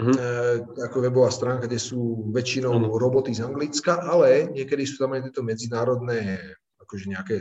[0.01, 0.81] mm-hmm.
[0.89, 2.97] ako webová stránka, kde sú väčšinou mm-hmm.
[2.97, 6.41] roboty z Anglicka, ale niekedy sú tam aj tieto medzinárodné
[6.81, 7.35] akože nejaké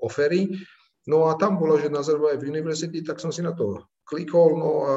[0.00, 0.56] ofery.
[1.06, 4.92] No a tam bola, že Nazarbayev University, tak som si na to klikol, no a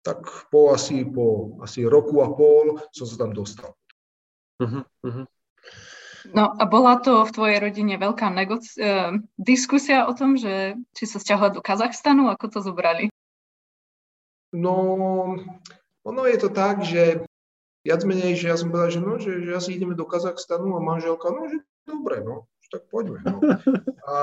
[0.00, 3.76] tak po asi, po asi roku a pol som sa tam dostal.
[4.60, 5.26] Uh-huh, uh-huh.
[6.36, 11.04] No a bola to v tvojej rodine veľká negoci- uh, diskusia o tom, že či
[11.08, 13.08] sa stiahovať do Kazachstanu, ako to zobrali?
[14.52, 15.36] No,
[16.04, 17.24] ono je to tak, že
[17.84, 20.80] viac menej, že ja som povedal, že no, že, že asi ideme do Kazachstanu a
[20.84, 21.58] manželka, no, že
[21.88, 23.20] dobre, no, tak poďme.
[23.26, 23.40] No.
[24.10, 24.16] A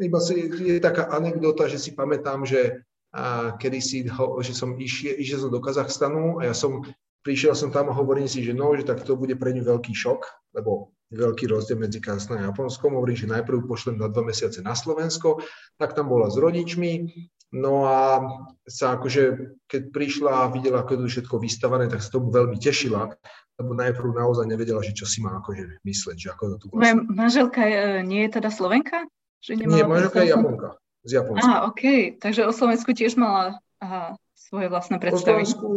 [0.00, 3.98] iba si, je taká anekdota, že si pamätám, že a kedy si,
[4.44, 6.84] že som išiel, išiel som do Kazachstanu a ja som
[7.24, 9.96] prišiel som tam a hovorím si, že no, že tak to bude pre ňu veľký
[9.96, 13.00] šok, lebo veľký rozdiel medzi Kazachstanom a Japonskom.
[13.00, 15.40] Hovorím, že najprv pošlem na dva mesiace na Slovensko,
[15.80, 17.08] tak tam bola s rodičmi,
[17.48, 18.20] No a
[18.68, 22.60] sa akože, keď prišla a videla, ako je to všetko vystavané, tak sa tomu veľmi
[22.60, 23.08] tešila,
[23.56, 27.08] lebo najprv naozaj nevedela, že čo si má akože mysleť, že ako to tu vlastne.
[27.08, 29.08] Manželka je, nie je teda Slovenka?
[29.40, 30.68] Že nie, manželka je Japonka.
[31.08, 31.48] Z Japonska.
[31.48, 31.82] Á, OK.
[32.20, 35.42] Takže o Slovensku tiež mala aha, svoje vlastné predstavy.
[35.42, 35.68] O Slovensku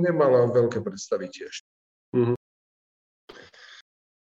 [0.00, 1.68] nemala veľké predstavy tiež.
[2.16, 2.36] Mm-hmm.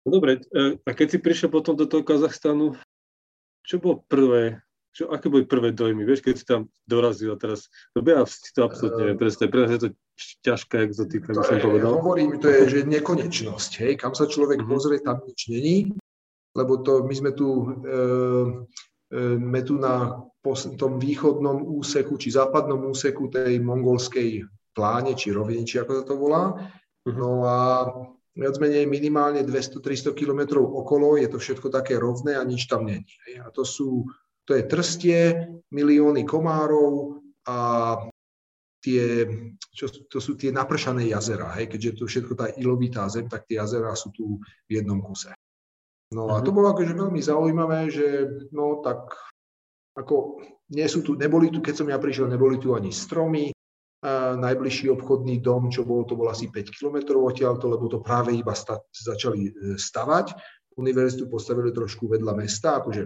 [0.02, 2.74] Dobre, e, a keď si prišiel potom do toho Kazachstanu,
[3.62, 6.04] čo bolo prvé, čo, aké boli prvé dojmy?
[6.04, 9.62] Vieš, keď si tam dorazil a teraz, no ja si to absolútne neviem predstaviť, pre
[9.64, 9.90] nás je to
[10.44, 11.92] ťažká exotika, by som povedal.
[12.04, 14.74] Hovorím, to je, že nekonečnosť, hej, kam sa človek mm-hmm.
[14.76, 15.96] pozrie, tam nič není,
[16.52, 17.98] lebo to, my sme tu, e,
[19.16, 20.20] e, sme tu na
[20.76, 24.44] tom východnom úseku, či západnom úseku tej mongolskej
[24.76, 26.44] pláne, či rovine, či ako sa to volá.
[26.52, 27.16] Mm-hmm.
[27.16, 27.58] No a
[28.36, 33.08] viac menej minimálne 200-300 kilometrov okolo je to všetko také rovné a nič tam není.
[33.40, 34.08] A to sú
[34.52, 35.22] to je trstie,
[35.72, 37.58] milióny komárov a
[38.84, 39.24] tie,
[39.72, 41.56] čo, to sú tie napršané jazera.
[41.56, 41.72] Hej?
[41.72, 45.32] Keďže to všetko tá ilovitá zem, tak tie jazera sú tu v jednom kuse.
[46.12, 46.58] No a to mhm.
[46.60, 49.16] bolo akože veľmi zaujímavé, že no tak
[49.96, 50.44] ako
[50.76, 53.56] nie sú tu, neboli tu, keď som ja prišiel, neboli tu ani stromy,
[54.02, 58.34] a najbližší obchodný dom, čo bol, to bol asi 5 km odtiaľto, lebo to práve
[58.34, 60.34] iba sta- začali e, stavať.
[60.74, 63.06] Univerzitu postavili trošku vedľa mesta, akože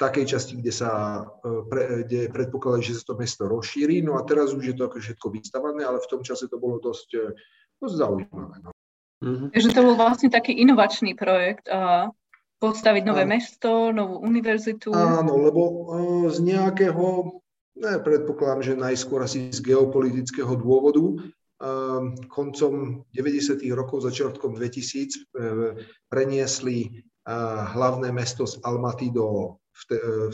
[0.00, 4.00] takej časti, kde sa e, pre, kde predpokladajú, že sa to mesto rozšíri.
[4.00, 6.80] No a teraz už je to ako všetko vystavané, ale v tom čase to bolo
[6.80, 7.26] dosť, e,
[7.76, 8.56] dosť zaujímavé.
[8.64, 8.72] No.
[9.20, 9.48] Mm-hmm.
[9.52, 12.08] Takže to bol vlastne taký inovačný projekt a
[12.56, 13.32] postaviť nové Áno.
[13.36, 14.88] mesto, novú univerzitu.
[14.96, 17.36] Áno, lebo uh, z nejakého,
[17.76, 21.20] ne, predpokladám, že najskôr asi z geopolitického dôvodu,
[22.32, 23.60] koncom 90.
[23.76, 24.64] rokov, začiatkom 2000
[25.36, 25.76] uh,
[26.08, 27.04] preniesli
[27.76, 29.60] hlavné mesto z Almaty do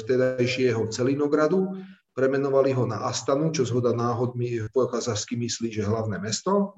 [0.01, 1.77] vtedajšieho Celinogradu,
[2.17, 6.73] premenovali ho na Astanu, čo zhoda náhod mi po kazachsky myslí, že hlavné mesto.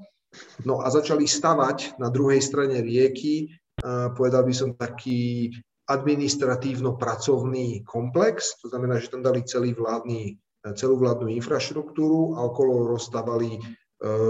[0.67, 3.55] No a začali stavať na druhej strane rieky,
[4.19, 5.55] povedal by som taký
[5.89, 10.37] administratívno-pracovný komplex, to znamená, že tam dali celý vládny,
[10.77, 13.61] celú vládnu infraštruktúru a okolo rozstavali e,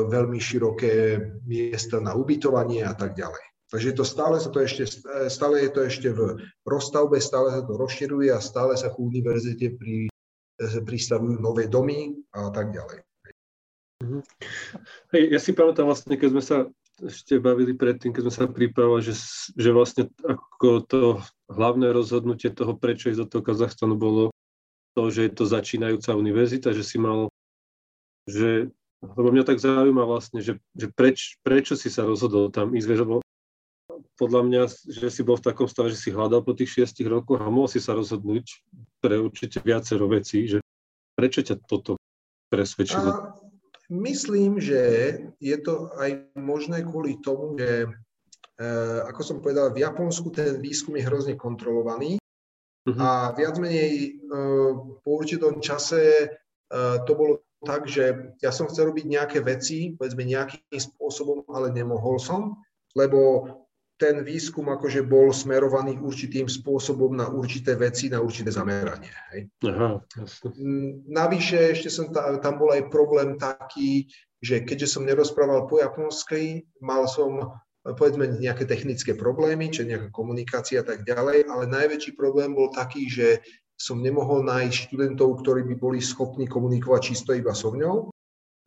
[0.06, 1.18] veľmi široké
[1.50, 3.47] miesta na ubytovanie a tak ďalej.
[3.68, 4.88] Takže to stále, sa to ešte,
[5.28, 9.76] stále je to ešte v rozstavbe, stále sa to rozširuje a stále sa ku univerzite
[9.76, 10.08] pri,
[10.58, 13.04] pristavujú nové domy a tak ďalej.
[13.98, 14.20] Mhm.
[15.12, 16.56] Hej, ja si pamätám vlastne, keď sme sa
[16.98, 19.14] ešte bavili predtým, keď sme sa pripravovali, že,
[19.54, 21.00] že vlastne ako to
[21.46, 24.34] hlavné rozhodnutie toho, prečo ísť do toho Kazachstanu bolo
[24.98, 27.30] to, že je to začínajúca univerzita, že si mal,
[28.26, 32.98] že, lebo mňa tak zaujíma vlastne, že, že preč, prečo si sa rozhodol tam ísť,
[32.98, 33.22] lebo
[34.18, 37.38] podľa mňa, že si bol v takom stave, že si hľadal po tých šiestich rokoch
[37.38, 38.66] a mohol si sa rozhodnúť
[38.98, 40.58] pre určite viacero vecí, že
[41.14, 41.94] prečo ťa toto
[42.50, 43.08] presvedčilo?
[43.14, 43.38] A
[43.94, 44.82] myslím, že
[45.38, 47.88] je to aj možné kvôli tomu, že e,
[49.06, 52.98] ako som povedal, v Japonsku ten výskum je hrozne kontrolovaný uh-huh.
[52.98, 54.10] a viac menej e,
[54.98, 56.26] po určitom čase e,
[57.06, 62.22] to bolo tak, že ja som chcel robiť nejaké veci, povedzme nejakým spôsobom, ale nemohol
[62.22, 62.62] som,
[62.94, 63.50] lebo
[63.98, 69.10] ten výskum akože bol smerovaný určitým spôsobom na určité veci, na určité zameranie.
[69.34, 69.50] Hej.
[69.66, 69.98] Aha,
[70.54, 74.06] mm, Navyše ešte som ta, tam bol aj problém taký,
[74.38, 80.82] že keďže som nerozprával po japonskej, mal som povedzme nejaké technické problémy, či nejaká komunikácia
[80.82, 83.42] a tak ďalej, ale najväčší problém bol taký, že
[83.78, 88.10] som nemohol nájsť študentov, ktorí by boli schopní komunikovať čisto iba so mňou.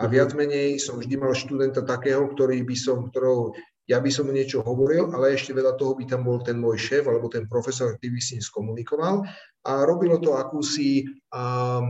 [0.01, 0.11] A mhm.
[0.11, 3.55] viac menej som vždy mal študenta takého, ktorý by som, ktorou
[3.91, 7.11] ja by som niečo hovoril, ale ešte veľa toho by tam bol ten môj šéf
[7.11, 9.27] alebo ten profesor, ktorý by s ním skomunikoval
[9.67, 11.03] a robilo to akúsi
[11.35, 11.83] uh,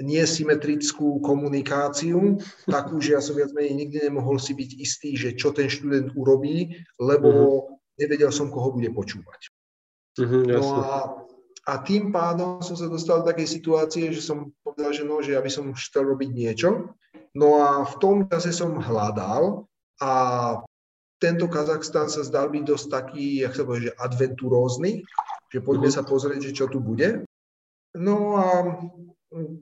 [0.00, 5.54] nesymetrickú komunikáciu, takú, že ja som viac menej nikdy nemohol si byť istý, že čo
[5.54, 7.60] ten študent urobí, lebo uh-huh.
[8.00, 9.52] nevedel som, koho bude počúvať.
[10.18, 10.94] Uh-huh, no a,
[11.70, 15.38] a tým pádom som sa dostal do takej situácie, že som povedal, že, no, že
[15.38, 16.90] ja by som chcel robiť niečo.
[17.38, 19.66] No a v tom čase som hľadal
[20.02, 20.12] a
[21.24, 24.92] tento Kazachstan sa zdal byť dosť taký, jak sa povie, že adventurózny,
[25.48, 26.04] že poďme uh-huh.
[26.04, 27.24] sa pozrieť, že čo tu bude.
[27.96, 28.48] No a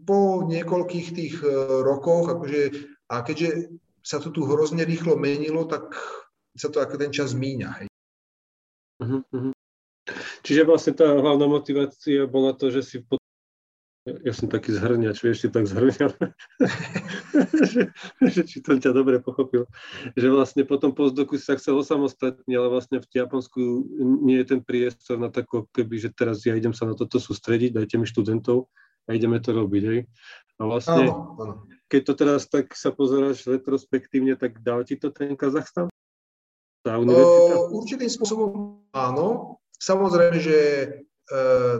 [0.03, 1.47] po niekoľkých tých e,
[1.87, 2.61] rokoch, akože,
[3.15, 5.95] a keďže sa to tu hrozne rýchlo menilo, tak
[6.59, 7.71] sa to ako ten čas míňa.
[7.79, 7.89] Hej.
[9.07, 9.55] Uh-huh.
[10.43, 13.22] Čiže vlastne tá hlavná motivácia bola to, že si pod...
[14.03, 16.11] Ja som taký zhrňač, vieš, si tak zhrňal,
[17.71, 19.71] že, že, či to ťa dobre pochopil,
[20.19, 23.63] že vlastne potom postdoku si sa chcel osamostatniť, ale vlastne v Japonsku
[24.27, 27.79] nie je ten priestor na tako, keby, že teraz ja idem sa na toto sústrediť,
[27.79, 28.67] dajte mi študentov
[29.07, 30.01] a ideme to robiť, hej.
[30.59, 31.07] A vlastne,
[31.87, 35.87] keď to teraz tak sa pozeráš retrospektívne, tak dal ti to ten Kazachstan?
[36.83, 37.55] Tá univerzita?
[37.55, 40.59] Uh, určitým spôsobom áno, Samozrejme, že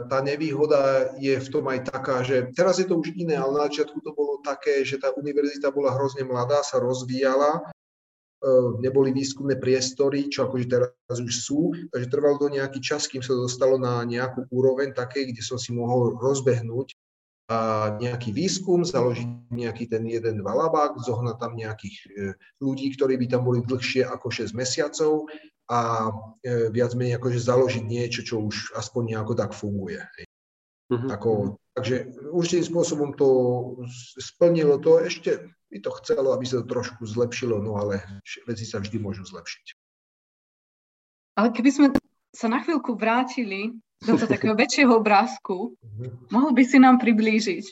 [0.09, 3.65] tá nevýhoda je v tom aj taká, že teraz je to už iné, ale na
[3.69, 7.61] začiatku to bolo také, že tá univerzita bola hrozne mladá, sa rozvíjala, e,
[8.81, 13.37] neboli výskumné priestory, čo akože teraz už sú, takže trvalo to nejaký čas, kým sa
[13.37, 16.97] dostalo na nejakú úroveň také, kde som si mohol rozbehnúť
[17.51, 22.07] a nejaký výskum, založiť nejaký ten jeden, dva labák, zohnať tam nejakých e,
[22.63, 25.27] ľudí, ktorí by tam boli dlhšie ako 6 mesiacov
[25.67, 26.07] a
[26.39, 29.99] e, viac menej akože založiť niečo, čo už aspoň nejako tak funguje.
[30.87, 31.09] Uh-huh.
[31.11, 31.31] Ako,
[31.75, 33.27] takže určitým spôsobom to
[34.23, 37.99] splnilo to, ešte by to chcelo, aby sa to trošku zlepšilo, no ale
[38.47, 39.65] veci sa vždy môžu zlepšiť.
[41.33, 41.87] Ale keby sme
[42.31, 43.73] sa na chvíľku vrátili
[44.05, 45.75] do takého väčšieho obrázku.
[46.29, 47.65] Mohol by si nám priblížiť,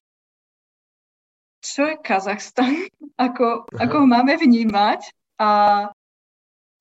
[1.61, 2.87] čo je Kazachstan,
[3.25, 5.49] ako, ako ho máme vnímať a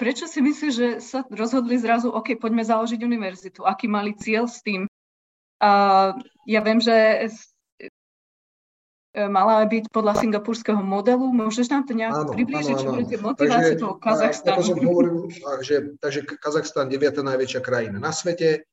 [0.01, 4.65] prečo si myslíš, že sa rozhodli zrazu, OK, poďme založiť univerzitu, aký mali cieľ s
[4.65, 4.89] tým.
[5.61, 5.71] A
[6.49, 7.29] ja viem, že
[9.15, 11.27] mala byť podľa singapurského modelu.
[11.35, 12.95] Môžeš nám to nejak áno, približiť, áno, áno.
[12.95, 14.55] čo bude motivácie toho Kazachstanu?
[14.55, 15.17] Ako som hovoril,
[15.67, 17.27] že, takže Kazachstan je 9.
[17.27, 18.65] najväčšia krajina na svete,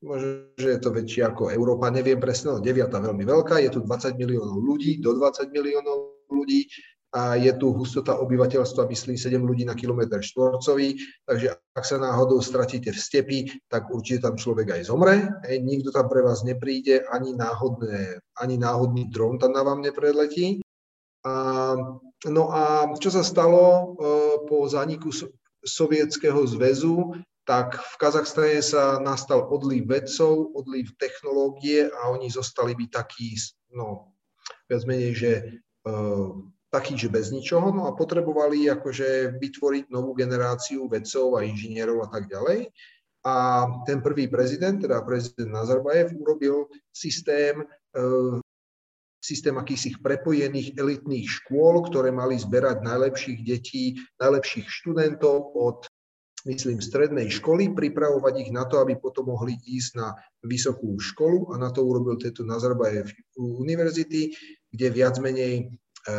[0.00, 3.80] možno, že je to väčšie ako Európa, neviem presne, ale deviata veľmi veľká, je tu
[3.84, 6.68] 20 miliónov ľudí, do 20 miliónov ľudí
[7.10, 10.94] a je tu hustota obyvateľstva, myslím, 7 ľudí na kilometr štvorcový,
[11.26, 15.90] takže ak sa náhodou stratíte v stepi, tak určite tam človek aj zomre, hej, nikto
[15.90, 20.62] tam pre vás nepríde, ani, náhodné, ani náhodný dron tam na vám nepreletí.
[21.26, 21.32] A,
[22.30, 23.84] no a čo sa stalo e,
[24.46, 25.10] po zániku
[25.60, 32.90] Sovietskeho zväzu, tak v Kazachstane sa nastal odliv vedcov, odliv technológie a oni zostali byť
[32.94, 33.34] takí,
[33.74, 34.14] no,
[34.70, 35.32] viac menej, že
[35.82, 36.30] uh,
[36.70, 42.08] takí, že bez ničoho, no a potrebovali akože vytvoriť novú generáciu vedcov a inžinierov a
[42.14, 42.70] tak ďalej.
[43.26, 47.66] A ten prvý prezident, teda prezident Nazarbajev, urobil systém,
[47.98, 48.38] uh,
[49.18, 55.89] systém akýchsi prepojených elitných škôl, ktoré mali zberať najlepších detí, najlepších študentov od
[56.48, 61.60] myslím, strednej školy, pripravovať ich na to, aby potom mohli ísť na vysokú školu a
[61.60, 64.32] na to urobil tieto Nazarbayev univerzity,
[64.72, 65.68] kde viac menej
[66.06, 66.12] e,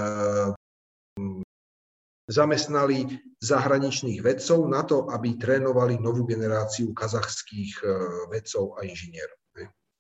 [2.30, 3.10] zamestnali
[3.42, 7.86] zahraničných vedcov na to, aby trénovali novú generáciu kazachských e,
[8.30, 9.38] vedcov a inžinierov.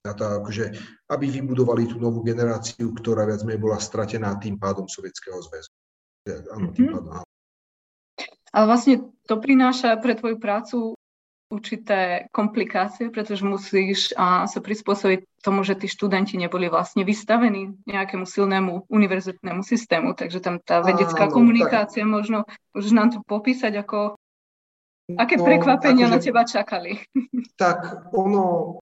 [0.01, 0.73] Na to, akože,
[1.13, 5.69] aby vybudovali tú novú generáciu, ktorá viac menej bola stratená tým pádom Sovietskeho zväzu.
[6.57, 6.93] Áno, tým mhm.
[6.97, 7.25] pádom,
[8.51, 10.77] ale vlastne to prináša pre tvoju prácu
[11.51, 18.23] určité komplikácie, pretože musíš a, sa prispôsobiť tomu, že tí študenti neboli vlastne vystavení nejakému
[18.23, 22.09] silnému univerzitnému systému, takže tam tá vedecká Áno, komunikácia, tak...
[22.09, 24.15] možno môžeš nám to popísať, ako,
[25.19, 27.03] aké no, prekvapenia akože, na teba čakali.
[27.61, 28.79] Tak ono,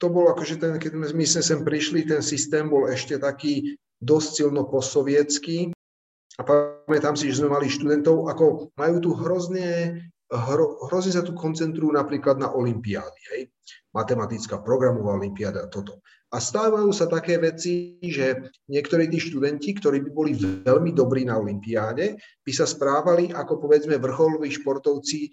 [0.00, 4.28] to bolo akože ten, keď my sme sem prišli, ten systém bol ešte taký dosť
[4.32, 5.74] silno posovietský,
[6.38, 9.98] a pamätám si, že sme mali študentov, ako majú tu hrozne,
[10.30, 13.40] hro, hrozne sa tu koncentrujú napríklad na olimpiády, hej?
[13.90, 15.98] matematická programová olimpiáda toto.
[16.28, 21.40] A stávajú sa také veci, že niektorí tí študenti, ktorí by boli veľmi dobrí na
[21.40, 25.30] olimpiáde, by sa správali ako povedzme vrcholoví športovci e,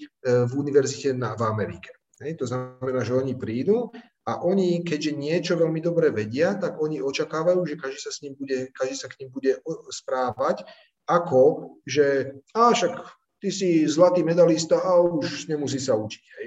[0.47, 1.91] v univerzite na, v Amerike.
[2.23, 3.91] Hej, to znamená, že oni prídu
[4.23, 8.39] a oni, keďže niečo veľmi dobre vedia, tak oni očakávajú, že každý sa, s ním
[8.39, 9.59] bude, každý sa k ním bude
[9.91, 10.63] správať
[11.05, 12.93] ako, že a však
[13.41, 16.25] ty si zlatý medalista a už nemusí sa učiť.
[16.39, 16.45] Hej.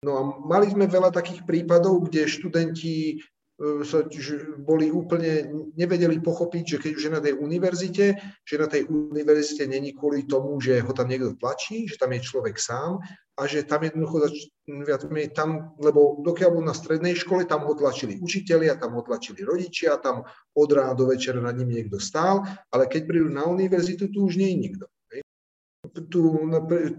[0.00, 3.20] No a mali sme veľa takých prípadov, kde študenti
[3.60, 4.00] e, sa,
[4.64, 8.04] boli úplne, nevedeli pochopiť, že keď už je na tej univerzite,
[8.42, 12.24] že na tej univerzite není kvôli tomu, že ho tam niekto tlačí, že tam je
[12.24, 13.04] človek sám
[13.36, 14.32] a že tam jednoducho
[14.84, 19.02] viac menej tam, lebo dokiaľ bol na strednej škole, tam ho tlačili učitelia, tam ho
[19.04, 20.24] tlačili rodičia, tam
[20.56, 24.40] od rána do večera nad ním niekto stál, ale keď prídu na univerzitu, tu už
[24.40, 24.86] nie je nikto.
[26.10, 26.22] Tu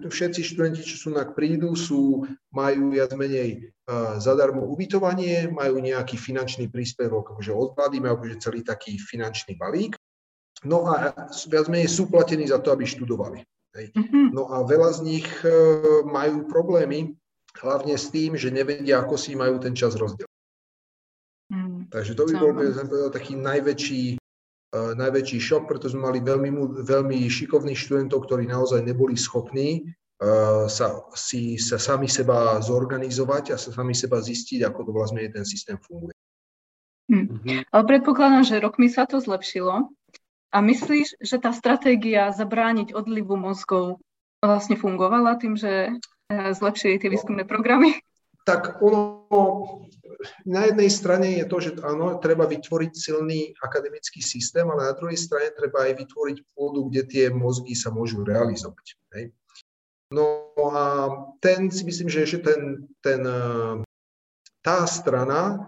[0.07, 3.73] všetci študenti, čo sú na prídu, sú, majú viac menej
[4.19, 9.97] zadarmo ubytovanie, majú nejaký finančný príspevok, akože od vlády, majú akože celý taký finančný balík.
[10.61, 11.09] No a
[11.49, 13.41] viac menej sú platení za to, aby študovali.
[13.73, 14.35] Mm-hmm.
[14.35, 17.17] No a veľa z nich uh, majú problémy,
[17.65, 20.29] hlavne s tým, že nevedia, ako si majú ten čas rozdeliť.
[21.51, 21.91] Mm.
[21.91, 22.51] Takže to by bol
[23.11, 24.20] taký najväčší
[24.71, 31.03] najväčší šok, pretože sme mali veľmi, veľmi šikovných študentov, ktorí naozaj neboli schopní uh, sa,
[31.11, 35.75] si, sa sami seba zorganizovať a sa sami seba zistiť, ako to vlastne ten systém
[35.75, 36.15] funguje.
[37.11, 37.27] Hm.
[37.27, 37.59] Mhm.
[37.67, 39.91] Ale predpokladám, že rokmi sa to zlepšilo.
[40.51, 44.03] A myslíš, že tá stratégia zabrániť odlivu mozgov
[44.43, 47.99] vlastne fungovala tým, že eh, zlepšili tie výskumné programy?
[48.41, 49.29] Tak ono,
[50.49, 55.17] na jednej strane je to, že áno, treba vytvoriť silný akademický systém, ale na druhej
[55.17, 58.97] strane treba aj vytvoriť pôdu, kde tie mozgy sa môžu realizovať.
[59.13, 59.33] Hej.
[60.11, 60.83] No a
[61.39, 62.61] ten si myslím, že ešte ten,
[62.99, 63.21] ten,
[64.59, 65.63] tá strana,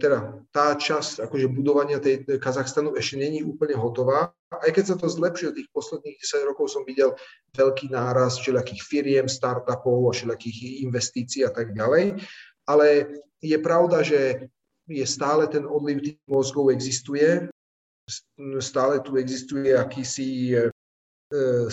[0.00, 4.32] teda tá časť akože budovania tej Kazachstanu ešte není úplne hotová.
[4.48, 7.12] Aj keď sa to zlepšuje, tých posledných 10 rokov som videl
[7.52, 12.24] veľký náraz všelijakých firiem, startupov a všelijakých investícií a tak ďalej
[12.66, 14.48] ale je pravda, že
[14.88, 17.48] je stále ten odliv tých mozgov existuje,
[18.60, 20.68] stále tu existuje akýsi e,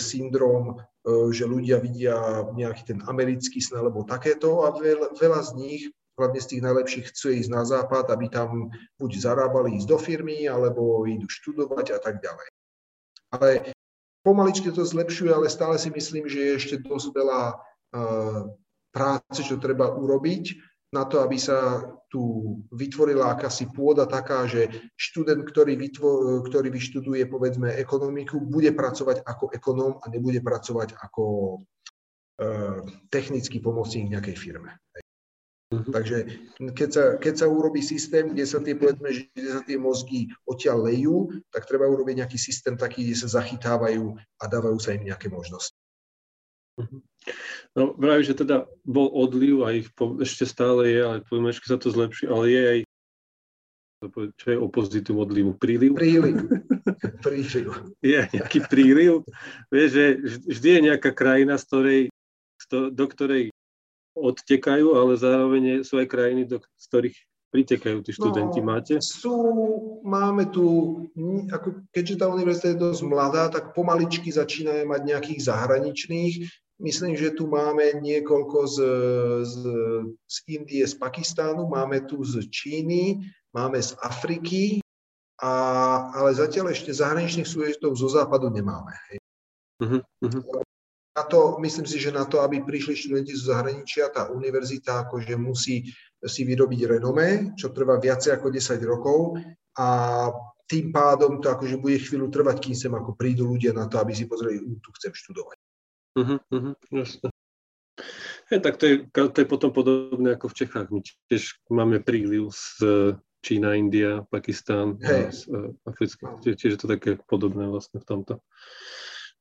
[0.00, 2.16] syndrom, e, že ľudia vidia
[2.56, 5.82] nejaký ten americký sen alebo takéto a veľa, veľa z nich,
[6.18, 8.68] hlavne z tých najlepších, chce ísť na západ, aby tam
[9.00, 12.48] buď zarábali ísť do firmy, alebo idú študovať a tak ďalej.
[13.32, 13.48] Ale
[14.20, 17.54] pomaličky to zlepšuje, ale stále si myslím, že je ešte dosť veľa e,
[18.92, 21.80] práce, čo treba urobiť na to, aby sa
[22.12, 22.20] tu
[22.68, 24.68] vytvorila akási pôda taká, že
[25.00, 31.24] študent, ktorý, vytvor, ktorý vyštuduje povedzme ekonomiku, bude pracovať ako ekonóm a nebude pracovať ako
[31.24, 32.44] e,
[33.08, 34.76] technický pomocník nejakej firme.
[35.72, 35.88] Uh-huh.
[35.88, 36.28] Takže
[36.76, 40.28] keď sa, keď sa urobí systém, kde sa tie, povedzme, že kde sa tie mozgy
[40.44, 45.08] odtiaľ lejú, tak treba urobiť nejaký systém taký, kde sa zachytávajú a dávajú sa im
[45.08, 45.72] nejaké možnosti.
[46.76, 47.00] Uh-huh.
[47.72, 51.80] No, vraví, že teda bol odliv a ich po, ešte stále je, ale pomaličky sa
[51.80, 52.80] to zlepší, ale je aj
[54.10, 55.54] čo je opozitum odlivu?
[55.54, 55.94] Príliv?
[55.94, 56.42] Príliv.
[57.22, 57.70] príliv.
[58.02, 59.22] Je nejaký príliv.
[59.70, 60.04] Vieš, že
[60.42, 62.00] vždy je nejaká krajina, z ktorej,
[62.90, 63.54] do ktorej
[64.16, 67.16] odtekajú, ale zároveň sú aj krajiny, do, z ktorých
[67.52, 68.64] pritekajú tí študenti.
[68.64, 68.94] No, máte?
[69.04, 69.36] Sú,
[70.04, 70.64] máme tu,
[71.52, 76.34] ako, keďže tá univerzita je dosť mladá, tak pomaličky začínajú mať nejakých zahraničných.
[76.80, 78.76] Myslím, že tu máme niekoľko z,
[79.44, 79.56] z,
[80.26, 83.20] z Indie, z Pakistánu, máme tu z Číny,
[83.52, 84.80] máme z Afriky,
[85.42, 85.52] a,
[86.14, 88.94] ale zatiaľ ešte zahraničných sújezdov zo západu nemáme.
[89.82, 90.42] Uh-huh, uh-huh.
[91.12, 95.36] Na to, myslím si, že na to, aby prišli študenti zo zahraničia, tá univerzita akože
[95.36, 99.18] musí si vyrobiť renomé, čo trvá viacej ako 10 rokov
[99.76, 99.88] a
[100.70, 104.16] tým pádom to akože bude chvíľu trvať, kým sem ako prídu ľudia na to, aby
[104.16, 105.58] si pozreli, tu chcem študovať.
[106.16, 107.28] Uh-huh, uh-huh, jasne.
[108.48, 110.88] Tak to je, to je potom podobné ako v Čechách.
[110.92, 112.84] My tiež máme príliv z
[113.42, 115.32] Čína, India, Pakistán, hey.
[115.32, 116.36] z uh, Africká.
[116.44, 118.32] Tiež je to také podobné vlastne v tomto.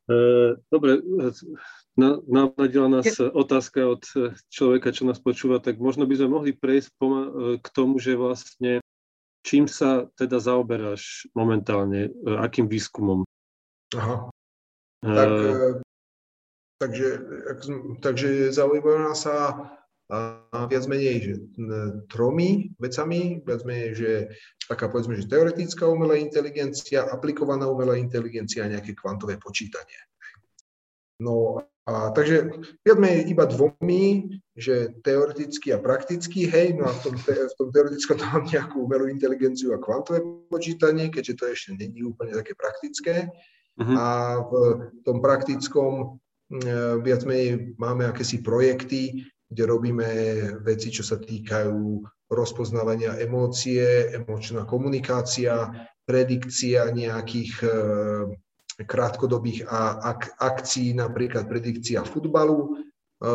[0.10, 0.98] Uh, dobre,
[2.26, 4.04] navnadila nás otázka od
[4.50, 6.90] človeka, čo nás počúva, tak možno by sme mohli prejsť
[7.62, 8.82] k tomu, že vlastne
[9.46, 13.26] čím sa teda zaoberáš momentálne, akým výskumom?
[13.94, 14.30] Aha.
[15.02, 15.82] Tak uh,
[16.82, 17.10] Takže,
[18.02, 19.54] takže zaujímavá sa
[20.12, 21.34] a viac menej že
[22.12, 24.12] tromi vecami, viac menej, že
[24.68, 29.98] taká povedzme, že teoretická umelá inteligencia, aplikovaná umelá inteligencia a nejaké kvantové počítanie.
[31.24, 32.52] No a takže
[32.84, 37.56] viac menej iba dvomi, že teoreticky a prakticky, hej, no a v tom, te, v
[37.56, 40.22] tom teoretickom tam mám nejakú umelú inteligenciu a kvantové
[40.52, 43.32] počítanie, keďže to ešte není úplne také praktické.
[43.80, 43.96] Uh-huh.
[43.96, 44.06] A
[44.44, 44.52] v
[45.08, 50.08] tom praktickom E, viac menej máme akési projekty, kde robíme
[50.64, 52.00] veci, čo sa týkajú
[52.32, 55.68] rozpoznávania emócie, emočná komunikácia,
[56.08, 57.70] predikcia nejakých e,
[58.88, 59.68] krátkodobých
[60.00, 62.80] ak- akcií, napríklad predikcia futbalu.
[63.20, 63.28] E,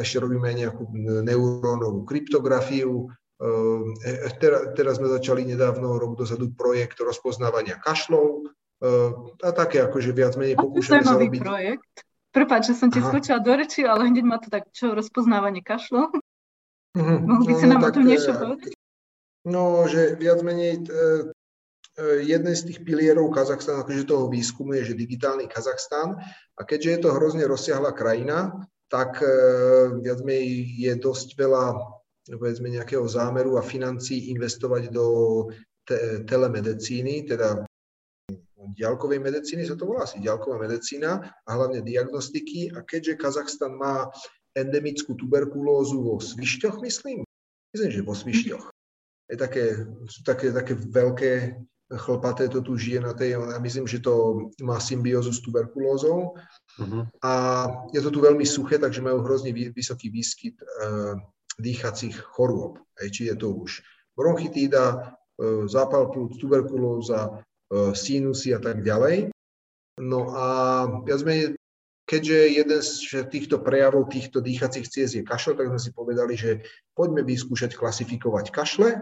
[0.00, 0.88] ešte robíme nejakú
[1.22, 3.12] neurónovú kryptografiu.
[4.38, 8.46] Teraz, teraz sme začali nedávno, rok dozadu, projekt rozpoznávania kašlov.
[9.42, 11.42] A také akože viac menej pokúšame sa robiť.
[11.42, 12.06] projekt.
[12.32, 16.08] Prepáč, že som ti skočila do reči, ale hneď ma to tak, čo, rozpoznávanie kašlo?
[16.96, 17.18] Mm-hmm.
[17.28, 18.72] Mohli by no, si nám no, o tom niečo povedať?
[19.42, 21.02] No, že viac menej, e,
[22.24, 26.16] jeden z tých pilierov Kazachstanu, akože toho výskumu je, že digitálny Kazachstan.
[26.56, 29.24] A keďže je to hrozne rozsiahla krajina, tak
[30.04, 31.64] viac menej je dosť veľa
[32.28, 35.06] povedzme, nejakého zámeru a financí investovať do
[35.82, 37.66] te- telemedicíny, teda
[38.78, 42.70] ďalkovej medicíny sa to volá asi ďalková medicína a hlavne diagnostiky.
[42.72, 44.06] A keďže Kazachstan má
[44.54, 47.24] endemickú tuberkulózu vo svišťoch, myslím,
[47.74, 48.64] myslím, že vo svišťoch.
[49.32, 51.56] Je také, sú také, také veľké
[51.96, 56.36] chlpaté, to tu žije na tej, ja myslím, že to má symbiózu s tuberkulózou.
[56.80, 57.04] Uh-huh.
[57.20, 57.32] A
[57.92, 61.16] je to tu veľmi suché, takže majú hrozne vysoký výskyt uh,
[61.60, 62.80] dýchacích chorôb.
[62.96, 63.84] Či je to už
[64.16, 67.44] bronchitída, uh, zápal plúc, tuberkulóza,
[67.96, 69.32] sinusy a tak ďalej.
[70.00, 70.46] No a
[71.04, 71.56] viac menej,
[72.08, 72.92] keďže jeden z
[73.28, 76.64] týchto prejavov týchto dýchacích ciest je kašel, tak sme si povedali, že
[76.96, 79.00] poďme vyskúšať klasifikovať kašle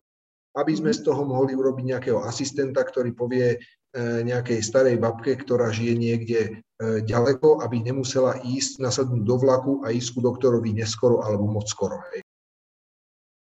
[0.58, 3.58] aby sme z toho mohli urobiť nejakého asistenta, ktorý povie e,
[4.26, 6.50] nejakej starej babke, ktorá žije niekde e,
[7.06, 12.02] ďaleko, aby nemusela ísť, nasadnúť do vlaku a ísť ku doktorovi neskoro alebo moc skoro.
[12.10, 12.26] Hej.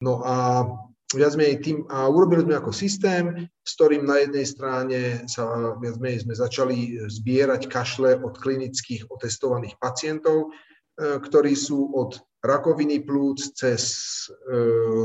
[0.06, 0.66] No a
[1.12, 4.98] viac menej tým, a urobili sme ako systém, s ktorým na jednej strane
[5.28, 12.16] sa viac menej sme začali zbierať kašle od klinických otestovaných pacientov, e, ktorí sú od
[12.44, 13.82] rakoviny plúc cez
[14.28, 14.56] e,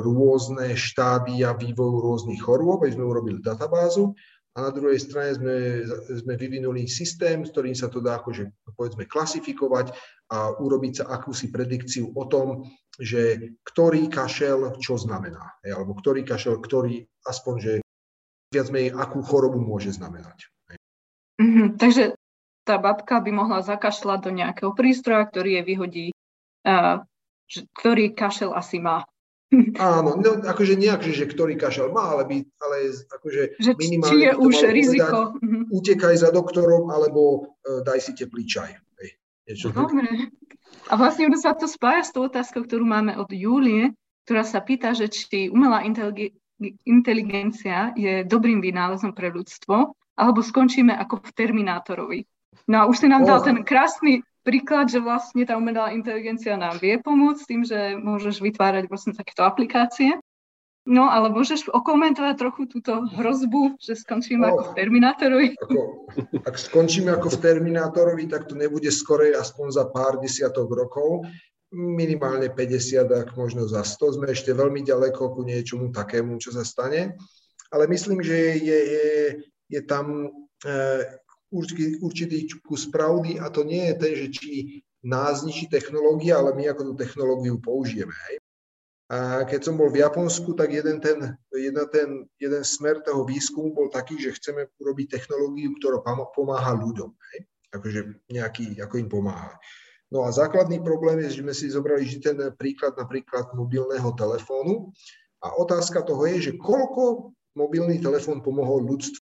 [0.03, 4.15] rôzne štádia vývoju rôznych chorôb, aby sme urobili databázu.
[4.57, 5.87] A na druhej strane sme,
[6.19, 9.93] sme vyvinuli systém, s ktorým sa to dá akože, povedzme, klasifikovať
[10.35, 12.67] a urobiť sa akúsi predikciu o tom,
[12.99, 17.73] že ktorý kašel čo znamená, alebo ktorý kašel, ktorý aspoň, že
[18.51, 20.51] viac menej akú chorobu môže znamenať.
[21.39, 22.19] Mm-hmm, takže
[22.67, 26.05] tá babka by mohla zakašľať do nejakého prístroja, ktorý jej vyhodí
[26.67, 27.01] uh,
[27.49, 29.01] ktorý kašel asi má.
[29.81, 32.75] Áno, no, akože nejak, že, že ktorý kašel má, ale, by, ale
[33.09, 35.33] akože že minimálne či je už riziko.
[35.33, 35.59] Povedať, mhm.
[35.73, 37.21] utekaj za doktorom, alebo
[37.65, 38.71] uh, daj si teplý čaj.
[39.01, 39.09] Hej,
[39.73, 40.29] Dobre.
[40.89, 43.93] A vlastne už sa to spája s tou otázkou, ktorú máme od Júlie,
[44.25, 45.85] ktorá sa pýta, že či umelá
[46.85, 52.19] inteligencia je dobrým vynálezom pre ľudstvo, alebo skončíme ako v Terminátorovi.
[52.67, 53.45] No a už si nám dal oh.
[53.45, 58.89] ten krásny príklad, že vlastne tá umelá inteligencia nám vie pomôcť tým, že môžeš vytvárať
[58.89, 60.17] vlastne takéto aplikácie.
[60.89, 65.47] No, ale môžeš okomentovať trochu túto hrozbu, že skončíme oh, ako v Terminátorovi?
[65.61, 65.81] Ako,
[66.41, 71.29] ak skončíme ako v Terminátorovi, tak to nebude skorej aspoň za pár desiatok rokov,
[71.69, 74.17] minimálne 50, ak možno za 100.
[74.17, 77.13] Sme ešte veľmi ďaleko ku niečomu takému, čo sa stane.
[77.69, 79.09] Ale myslím, že je, je,
[79.69, 80.25] je tam
[80.65, 80.73] e,
[81.53, 84.51] určitý, určitý kus pravdy a to nie je ten, že či
[85.05, 88.17] nás ničí technológia, ale my ako tú technológiu použijeme.
[88.33, 88.41] Hej.
[89.09, 93.73] A keď som bol v Japonsku, tak jeden, ten, jeden, ten, jeden smer toho výskumu
[93.73, 97.09] bol taký, že chceme urobiť technológiu, ktorá pomáha ľuďom.
[97.09, 97.39] Hej.
[97.73, 97.99] Akože
[98.29, 99.57] nejaký, ako im pomáha.
[100.13, 104.89] No a základný problém je, že sme si zobrali že ten príklad napríklad mobilného telefónu
[105.41, 109.21] a otázka toho je, že koľko mobilný telefón pomohol ľudstvu.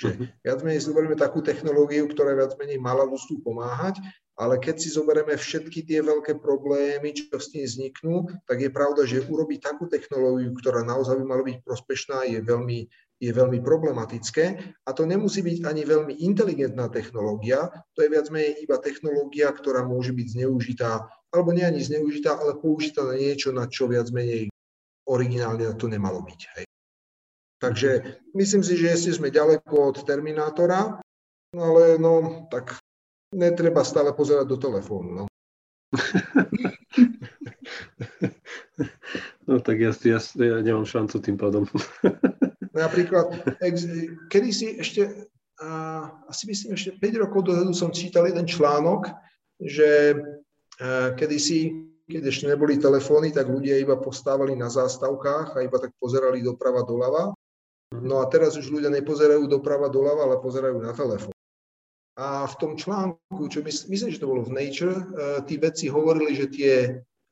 [0.00, 0.26] Že mhm.
[0.42, 4.02] viac menej zoberieme takú technológiu, ktorá viac menej mala ľudstvu pomáhať,
[4.40, 9.04] ale keď si zoberieme všetky tie veľké problémy, čo s tým vzniknú, tak je pravda,
[9.04, 12.88] že urobiť takú technológiu, ktorá naozaj by mala byť prospešná, je veľmi,
[13.20, 14.44] je veľmi problematické.
[14.88, 19.84] A to nemusí byť ani veľmi inteligentná technológia, to je viac menej iba technológia, ktorá
[19.84, 21.04] môže byť zneužitá,
[21.36, 24.48] alebo nie ani zneužitá, ale použitá na niečo, na čo viac menej
[25.04, 26.40] originálne to nemalo byť.
[26.56, 26.64] Hej.
[27.60, 27.90] Takže
[28.32, 30.96] myslím si, že ešte sme ďaleko od Terminátora,
[31.52, 32.80] no ale no, tak
[33.34, 35.10] netreba stále pozerať do telefónu.
[35.22, 35.24] No.
[39.48, 41.66] no tak ja, ja, ja nemám šancu tým pádom.
[42.80, 43.58] Napríklad,
[44.30, 45.26] kedy si ešte,
[46.30, 49.10] asi myslím ešte 5 rokov dozadu som čítal jeden článok,
[49.60, 50.14] že
[50.80, 51.74] a, kedysi,
[52.08, 56.80] keď ešte neboli telefóny, tak ľudia iba postávali na zástavkách a iba tak pozerali doprava
[56.86, 57.36] doľava
[57.90, 61.34] No a teraz už ľudia nepozerajú doprava, doľava, ale pozerajú na telefón.
[62.20, 65.88] A v tom článku, čo mysl, myslím, že to bolo v Nature, uh, tí vedci
[65.88, 66.74] hovorili, že tie,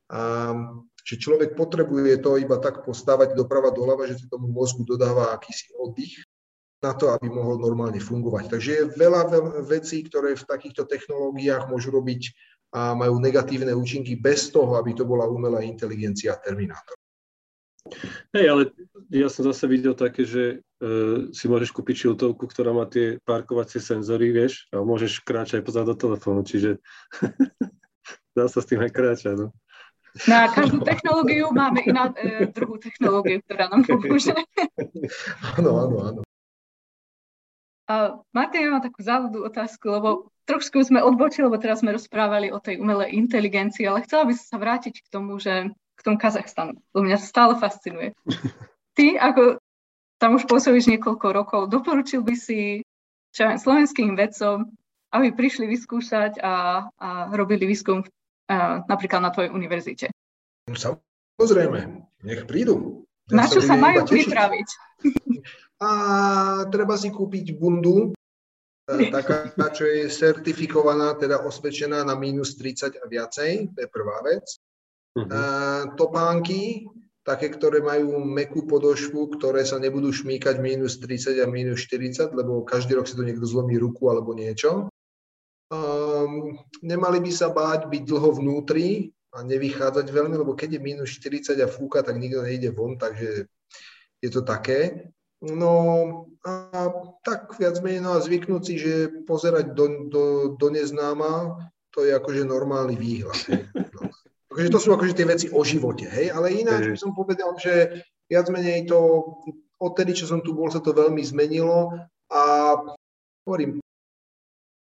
[0.09, 5.29] um, že človek potrebuje to iba tak postávať doprava, doľava, že to tomu mozgu dodáva
[5.37, 6.25] akýsi oddych
[6.81, 8.49] na to, aby mohol normálne fungovať.
[8.49, 9.29] Takže je veľa
[9.67, 12.33] vecí, ktoré v takýchto technológiách môžu robiť
[12.73, 16.98] a majú negatívne účinky bez toho, aby to bola umelá inteligencia Terminátor.
[18.35, 18.63] Hej, ale
[19.09, 23.79] ja som zase videl také, že uh, si môžeš kúpiť šiltovku, ktorá má tie parkovacie
[23.79, 26.77] senzory, vieš, a môžeš kráčať pozad do telefónu, čiže
[28.37, 29.47] dá sa s tým aj kráčať, no.
[30.25, 34.33] Na každú technológiu máme iná e, druhú technológiu, ktorá nám pomôže.
[35.55, 36.21] Áno, áno, áno.
[37.89, 42.53] Uh, Martin, ja mám takú závodú otázku, lebo trošku sme odbočili, lebo teraz sme rozprávali
[42.53, 46.15] o tej umelej inteligencii, ale chcela by som sa vrátiť k tomu, že k tomu
[46.15, 48.15] Kazachstanu, lebo mňa stále fascinuje.
[48.97, 49.59] Ty, ako
[50.19, 52.83] tam už pôsobíš niekoľko rokov, doporučil by si
[53.29, 54.73] čo aj slovenským vedcom,
[55.13, 58.01] aby prišli vyskúšať a, a robili výskum
[58.89, 60.05] napríklad na tvojej univerzite?
[60.69, 61.79] Samozrejme,
[62.25, 63.05] nech prídu.
[63.29, 64.67] Ja na čo sa majú pripraviť?
[65.79, 65.89] A
[66.67, 68.11] treba si kúpiť bundu,
[68.83, 74.19] e, taká, čo je certifikovaná, teda osvedčená na minus 30 a viacej, to je prvá
[74.27, 74.58] vec.
[75.19, 75.31] Uh-huh.
[75.31, 75.41] A,
[75.99, 76.87] topánky,
[77.27, 82.63] také, ktoré majú mekú podošvu, ktoré sa nebudú šmíkať minus 30 a minus 40, lebo
[82.63, 84.87] každý rok si to niekto zlomí ruku alebo niečo.
[85.69, 91.13] Um, nemali by sa báť byť dlho vnútri, a nevychádzať veľmi, lebo keď je minus
[91.21, 93.45] 40 a fúka, tak nikto nejde von, takže
[94.21, 95.13] je to také.
[95.39, 96.89] No a
[97.23, 98.93] tak viac menej no a zvyknúť si, že
[99.23, 100.23] pozerať do, do,
[100.57, 101.61] do neznáma,
[101.93, 103.39] to je akože normálny výhľad.
[104.59, 108.03] Akože to sú akože tie veci o živote, hej, ale ináč by som povedal, že
[108.27, 109.23] viac menej to,
[109.79, 111.95] odtedy, čo som tu bol, sa to veľmi zmenilo
[112.27, 112.43] a
[113.47, 113.79] hovorím,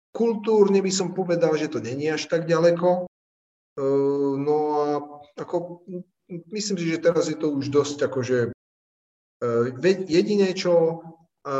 [0.10, 3.06] kultúrne by som povedal, že to není až tak ďaleko,
[3.80, 4.88] Ehm, no a
[5.40, 5.88] ako,
[6.28, 8.38] myslím si, že teraz je to už dosť akože
[9.42, 11.02] ehm, jediné, čo
[11.48, 11.54] e,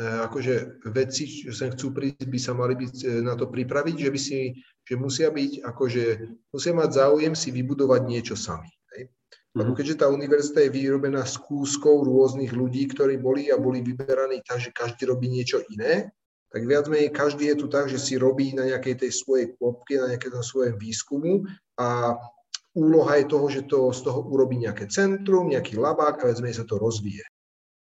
[0.00, 4.08] akože vedci, čo sa chcú prísť, by sa mali byť e, na to pripraviť, že
[4.08, 4.56] by si,
[4.88, 6.04] že musia byť, akože
[6.48, 8.72] musia mať záujem si vybudovať niečo sami.
[8.96, 9.12] Hej?
[9.52, 9.76] Lebo mhm.
[9.76, 14.64] keďže tá univerzita je vyrobená z kúskov rôznych ľudí, ktorí boli a boli vyberaní tak,
[14.64, 16.08] že každý robí niečo iné,
[16.52, 19.96] tak viac menej každý je tu tak, že si robí na nejakej tej svojej klopke,
[19.96, 21.48] na nejakej svojom výskumu
[21.80, 22.16] a
[22.76, 26.60] úloha je toho, že to z toho urobí nejaké centrum, nejaký labák a viac menej
[26.60, 27.24] sa to rozvíje.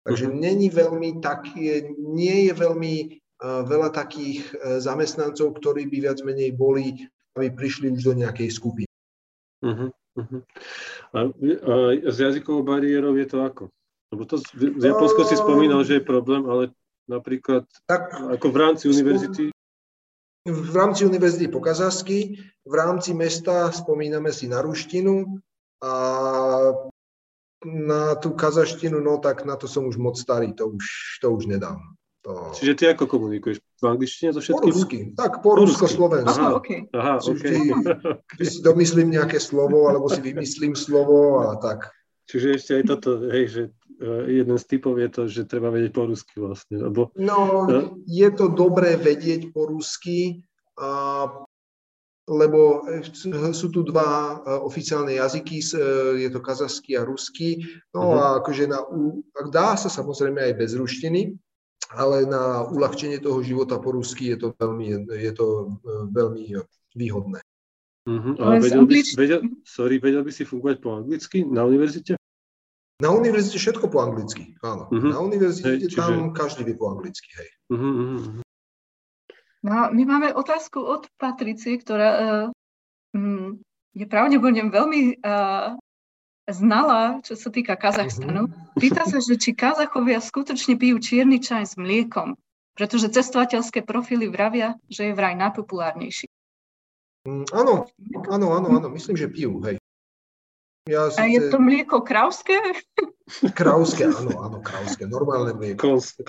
[0.06, 0.38] Takže uh-huh.
[0.38, 2.94] není veľmi také, nie je veľmi
[3.42, 8.54] uh, veľa takých uh, zamestnancov, ktorí by viac menej boli, aby prišli už do nejakej
[8.54, 8.86] skupiny.
[9.66, 9.90] Uh-huh.
[10.16, 10.40] Uh-huh.
[11.12, 11.74] A, a
[12.08, 13.68] s jazykovou bariérou je to ako?
[14.14, 16.70] Lebo to z Japonsko si spomínal, že je problém, ale
[17.10, 19.50] napríklad tak, ako v rámci univerzity?
[20.46, 25.42] V rámci univerzity po kazachsky, v rámci mesta spomíname si na ruštinu
[25.82, 25.92] a
[27.66, 30.84] na tú kazaštinu, no tak na to som už moc starý, to už,
[31.18, 31.82] to už nedám.
[32.22, 32.54] To...
[32.54, 33.62] Čiže ty ako komunikuješ?
[33.82, 34.62] V angličtine so všetkým?
[34.62, 36.42] Po rusky, tak po, po rusko-slovensky.
[36.42, 36.78] Aha, okay.
[36.94, 37.70] Aha, okay.
[38.34, 41.90] Vždy si domyslím nejaké slovo, alebo si vymyslím slovo a tak.
[42.26, 43.62] Čiže ešte aj toto, hej, že
[43.96, 46.76] E, jeden z typov je to, že treba vedieť po rusky vlastne.
[46.76, 50.44] Lebo, no, uh, je to dobré vedieť po rusky,
[50.76, 51.48] uh,
[52.26, 52.82] lebo
[53.54, 55.62] sú tu dva oficiálne jazyky,
[56.18, 57.62] je to kazachský a ruský.
[57.94, 58.18] No uh-huh.
[58.18, 58.82] a akože na,
[59.54, 61.38] dá sa samozrejme aj bez ruštiny,
[61.94, 65.78] ale na uľahčenie toho života po rusky je to veľmi, je to
[66.10, 66.50] veľmi
[66.98, 67.38] výhodné.
[68.06, 68.34] Uh-huh.
[68.42, 72.18] A vedel by, vedel, sorry, vedel by si fungovať po anglicky na univerzite?
[73.02, 74.90] Na univerzite všetko po anglicky, áno.
[74.90, 75.10] Uh-huh.
[75.10, 75.98] Na univerzite hej, čiže...
[75.98, 77.50] tam každý vie po anglicky, hej.
[77.70, 78.45] Uh-huh, uh-huh.
[79.66, 83.50] No, my máme otázku od Patricie, ktorá uh,
[83.98, 85.74] je pravdepodobne veľmi uh,
[86.46, 88.46] znala, čo sa týka Kazachstanu.
[88.46, 88.78] Uh-huh.
[88.78, 92.38] Pýta sa, že či Kazachovia skutočne pijú čierny čaj s mliekom,
[92.78, 96.30] pretože cestovateľské profily vravia, že je vraj najpopulárnejší.
[97.26, 97.90] Mm, áno,
[98.30, 99.82] áno, áno, áno, myslím, že pijú, hej.
[100.86, 102.54] Ja a je to mlieko krauské?
[103.58, 105.98] Krauské, áno, áno, krauské, normálne mlieko.
[105.98, 106.22] konské,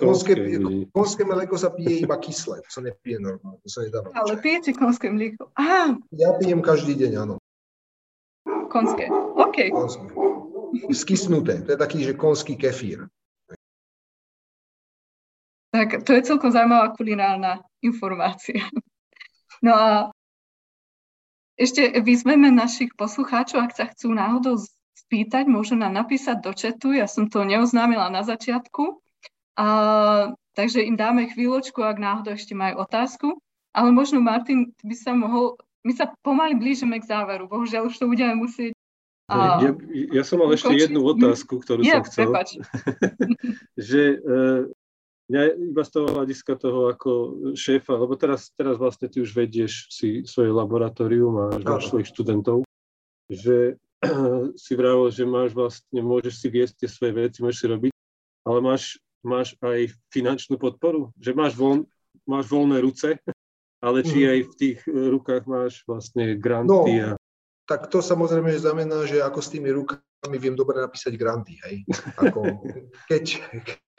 [0.90, 4.10] konské mlieko sa pije iba kyslé, to sa nepije normálne, to sa nedáva.
[4.18, 5.54] Ale pijete konské mlieko?
[5.54, 5.94] Aha.
[6.10, 7.36] Ja pijem každý deň, áno.
[8.74, 9.70] Konské, OK.
[9.70, 10.10] Konské.
[10.90, 13.06] Skysnuté, to je taký, že konský kefír.
[15.70, 18.66] Tak to je celkom zaujímavá kulinárna informácia.
[19.62, 20.10] No a
[21.58, 24.62] ešte vyzveme našich poslucháčov, ak sa chcú náhodou
[24.94, 29.02] spýtať, môžu nám napísať do četu, ja som to neoznámila na začiatku,
[29.58, 29.68] a,
[30.54, 33.28] takže im dáme chvíľočku, ak náhodou ešte majú otázku,
[33.74, 38.06] ale možno Martin by sa mohol, my sa pomaly blížime k záveru, bohužiaľ už to
[38.06, 38.78] budeme musieť
[39.28, 42.32] a, ja, ja som mal ešte jednu otázku, ktorú ja, som chcel.
[43.92, 44.72] že uh,
[45.28, 45.42] mňa
[45.76, 47.12] iba z toho hľadiska toho ako
[47.54, 52.64] šéfa, lebo teraz, teraz vlastne ty už vedieš si svoje laboratórium a máš svojich študentov,
[53.28, 53.76] že
[54.64, 57.94] si vravil, že máš vlastne, môžeš si viesť tie svoje veci, môžeš si robiť,
[58.48, 58.84] ale máš,
[59.20, 61.84] máš aj finančnú podporu, že máš, voľ,
[62.24, 63.20] máš voľné ruce,
[63.86, 64.30] ale či mm.
[64.32, 67.17] aj v tých rukách máš vlastne granty no, a
[67.68, 71.60] tak to samozrejme znamená, že ako s tými rukami viem dobre napísať granty.
[71.68, 71.84] Hej.
[72.16, 72.64] Ako,
[73.12, 73.44] keď,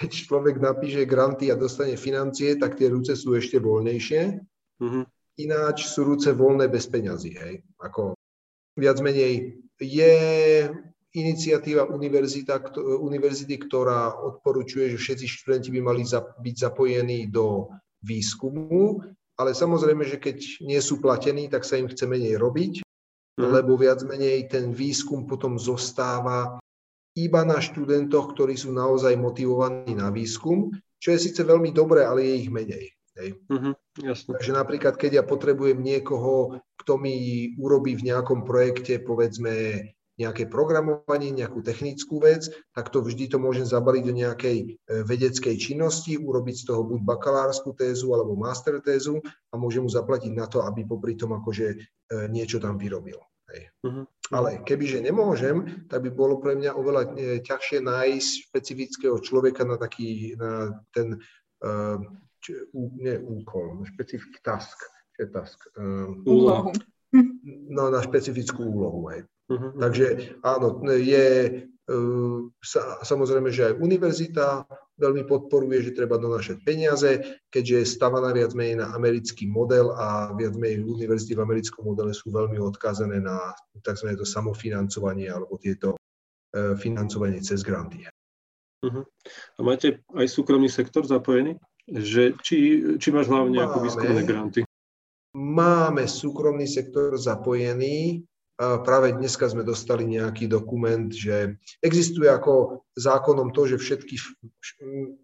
[0.01, 4.41] keď človek napíše granty a dostane financie, tak tie ruce sú ešte voľnejšie.
[4.81, 5.05] Mm-hmm.
[5.45, 7.37] Ináč sú ruce voľné bez peňazí.
[7.37, 7.61] Hej.
[7.77, 8.17] Ako,
[8.81, 10.15] viac menej je
[11.13, 17.69] iniciatíva univerzita, univerzity, ktorá odporúčuje, že všetci študenti by mali za, byť zapojení do
[18.01, 19.05] výskumu,
[19.39, 22.83] ale samozrejme, že keď nie sú platení, tak sa im chce menej robiť,
[23.39, 23.53] mm.
[23.55, 26.59] lebo viac menej ten výskum potom zostáva
[27.15, 32.27] iba na študentoch, ktorí sú naozaj motivovaní na výskum, čo je síce veľmi dobré, ale
[32.27, 32.87] je ich menej.
[33.19, 33.35] Hej.
[33.51, 33.75] Mm-hmm,
[34.07, 34.31] jasne.
[34.39, 39.83] Takže napríklad, keď ja potrebujem niekoho, kto mi urobí v nejakom projekte, povedzme,
[40.19, 44.67] nejaké programovanie, nejakú technickú vec, tak to vždy to môžem zabaliť do nejakej e,
[45.07, 50.35] vedeckej činnosti, urobiť z toho buď bakalárskú tézu alebo master tézu a môžem mu zaplatiť
[50.35, 51.77] na to, aby popri tom akože e,
[52.29, 53.23] niečo tam vyrobil.
[53.49, 53.63] Hej.
[53.81, 54.05] Uh-huh.
[54.29, 59.81] Ale kebyže nemôžem, tak by bolo pre mňa oveľa e, ťažšie nájsť špecifického človeka na
[59.81, 61.17] taký, na ten,
[61.65, 61.97] uh,
[62.45, 64.77] či, nie úkol, špecifický task,
[65.17, 65.65] je task?
[65.81, 66.77] Uh, úlohu.
[67.73, 69.25] No, na špecifickú úlohu, hej.
[69.49, 69.73] Uh-huh.
[69.81, 71.51] Takže áno, je e,
[72.61, 74.69] sa, samozrejme, že aj univerzita
[75.01, 80.37] veľmi podporuje, že treba donášať peniaze, keďže je stavaná viac menej na americký model a
[80.37, 84.19] viac menej univerzity v americkom modele sú veľmi odkázané na tzv.
[84.19, 88.05] to samofinancovanie alebo tieto uh, financovanie cez granty.
[88.83, 89.07] Uh-huh.
[89.57, 91.57] A máte aj súkromný sektor zapojený?
[91.89, 92.57] Že, či,
[93.01, 94.61] či máš hlavne máme, ako výskumné granty?
[95.39, 98.27] Máme súkromný sektor zapojený,
[98.59, 104.19] práve dneska sme dostali nejaký dokument, že existuje ako zákonom to, že všetky,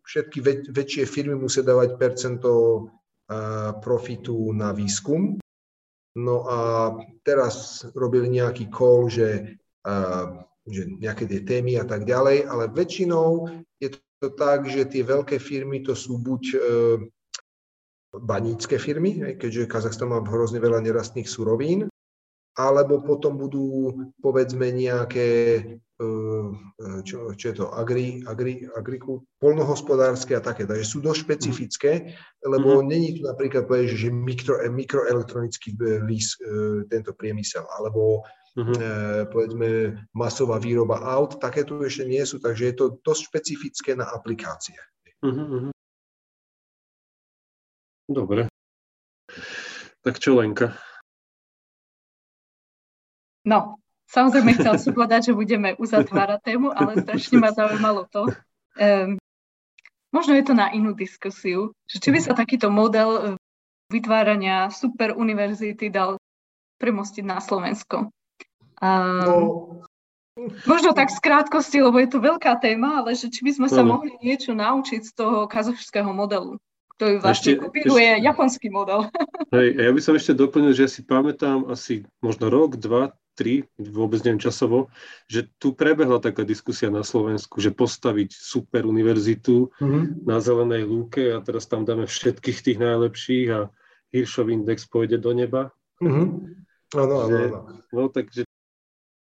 [0.07, 0.39] všetky
[0.71, 2.87] väčšie firmy musia dávať percento
[3.83, 5.43] profitu na výskum.
[6.15, 6.61] No a
[7.27, 9.59] teraz robili nejaký call, že,
[10.63, 13.51] že nejaké tie témy a tak ďalej, ale väčšinou
[13.83, 16.59] je to tak, že tie veľké firmy to sú buď e,
[18.15, 21.91] banícke firmy, keďže Kazachstan má hrozne veľa nerastných surovín,
[22.55, 23.91] alebo potom budú,
[24.23, 25.31] povedzme, nejaké,
[25.99, 30.63] e, e, čo, čo je to, agri, agri, agriku, polnohospodárske a také.
[30.63, 31.93] Takže sú dosť špecifické,
[32.47, 32.87] lebo mm-hmm.
[32.87, 35.75] není tu napríklad, povedať, že mikro, mikroelektronický
[36.07, 38.23] lís, e, tento priemysel, alebo
[38.55, 38.79] mm-hmm.
[39.35, 39.69] povedzme
[40.15, 44.79] masová výroba aut, také tu ešte nie sú, takže je to dosť špecifické na aplikácie.
[45.27, 45.75] Mm-hmm.
[48.15, 48.47] Dobre.
[50.05, 50.94] Tak čo, Lenka?
[53.45, 53.77] No,
[54.09, 58.33] samozrejme chcel som povedať, že budeme uzatvárať tému, ale strašne ma zaujímalo to.
[58.81, 59.21] Um,
[60.09, 63.21] možno je to na inú diskusiu, že či by sa takýto model e,
[63.93, 66.17] vytvárania super univerzity dal
[66.81, 68.09] premostiť na Slovensko.
[68.81, 69.37] Um, no.
[70.67, 73.87] Možno tak z krátkosti, lebo je to veľká téma, ale že či by sme sa
[73.87, 73.95] no.
[73.95, 76.59] mohli niečo naučiť z toho kazašského modelu
[76.95, 79.11] ktorý vlastne ešte, kopíruje ešte, japonský model.
[79.55, 83.67] Hej, ja by som ešte doplnil, že ja si pamätám asi možno rok, dva, tri,
[83.77, 84.89] vôbec neviem časovo,
[85.27, 90.23] že tu prebehla taká diskusia na Slovensku, že postaviť super univerzitu mm-hmm.
[90.25, 93.61] na zelenej lúke a teraz tam dáme všetkých tých najlepších a
[94.15, 95.75] Hiršov index pôjde do neba.
[95.99, 96.27] Mm-hmm.
[96.95, 97.59] Áno, áno, áno.
[97.91, 98.47] No takže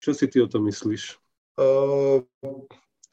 [0.01, 1.21] čo si ty o tom myslíš?
[1.55, 2.25] Uh,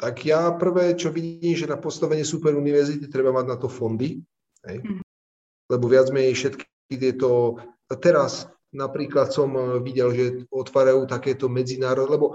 [0.01, 4.25] tak ja prvé, čo vidím, že na postavenie super univerzity treba mať na to fondy.
[4.65, 4.81] Hej?
[4.81, 5.05] Mm-hmm.
[5.69, 7.61] Lebo viac menej všetky tieto...
[7.87, 12.27] Teraz Napríklad som eh, videl, že otvárajú takéto medzinárodné, lebo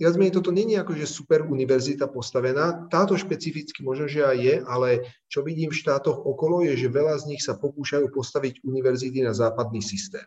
[0.00, 2.88] viac menej toto je ako, že super univerzita postavená.
[2.88, 4.88] Táto špecificky možno, že aj je, ale
[5.28, 9.36] čo vidím v štátoch okolo je, že veľa z nich sa pokúšajú postaviť univerzity na
[9.36, 10.24] západný systém.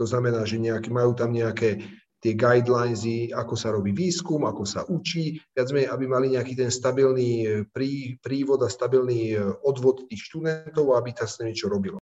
[0.00, 1.78] To znamená, že nejaké, majú tam nejaké
[2.22, 6.70] tie guidelines, ako sa robí výskum, ako sa učí, viac menej, aby mali nejaký ten
[6.74, 12.01] stabilný eh, prí, prívod a stabilný eh, odvod tých študentov, aby sa niečo robilo.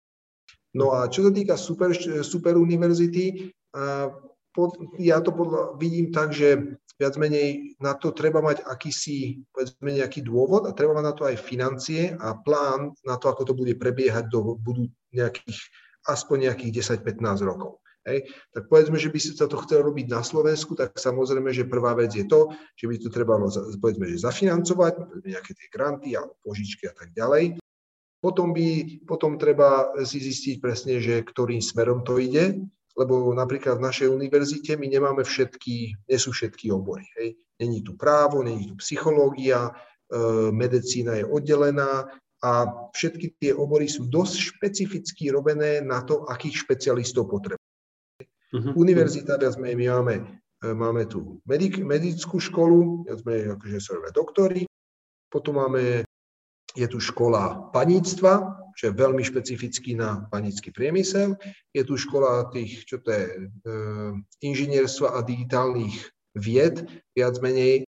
[0.75, 3.55] No a čo sa týka super, super univerzity,
[4.99, 10.23] ja to podľa, vidím tak, že viac menej na to treba mať akýsi, povedzme, nejaký
[10.23, 13.75] dôvod a treba mať na to aj financie a plán na to, ako to bude
[13.75, 15.59] prebiehať do budú nejakých,
[16.07, 17.83] aspoň nejakých 10-15 rokov.
[18.05, 18.29] Hej.
[18.53, 22.13] Tak povedzme, že by sa to chcelo robiť na Slovensku, tak samozrejme, že prvá vec
[22.13, 23.49] je to, že by to trebalo,
[23.81, 27.57] povedzme, že zafinancovať, nejaké tie granty alebo požičky a tak ďalej.
[28.19, 32.57] Potom, by, potom treba si zistiť presne, že ktorým smerom to ide,
[32.95, 35.75] lebo napríklad v našej univerzite my nemáme všetky,
[36.09, 37.05] nie sú všetky obory.
[37.19, 37.37] Hej.
[37.61, 39.71] Není tu právo, není tu psychológia, e,
[40.51, 42.07] medicína je oddelená
[42.41, 42.51] a
[42.95, 47.73] všetky tie obory sú dosť špecificky robené na to, akých špecialistov potrebujeme.
[48.55, 48.73] Uh-huh.
[48.79, 50.15] Univerzita, viac my máme
[50.73, 54.65] máme tu medic, medickú školu, sme akože doktori,
[55.29, 56.04] potom máme,
[56.75, 61.39] je tu škola paníctva, čo je veľmi špecifický na panický priemysel.
[61.71, 63.39] Je tu škola tých, čo to je, e,
[64.43, 65.95] inžinierstva a digitálnych
[66.35, 66.83] vied,
[67.15, 67.87] viac menej,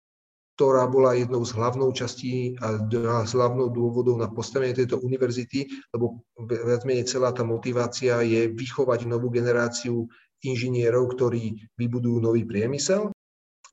[0.54, 2.78] ktorá bola jednou z hlavnou častí a
[3.26, 9.08] z hlavnou dôvodov na postavenie tejto univerzity, lebo viac menej celá tá motivácia je vychovať
[9.08, 10.06] novú generáciu
[10.44, 13.13] inžinierov, ktorí vybudujú nový priemysel.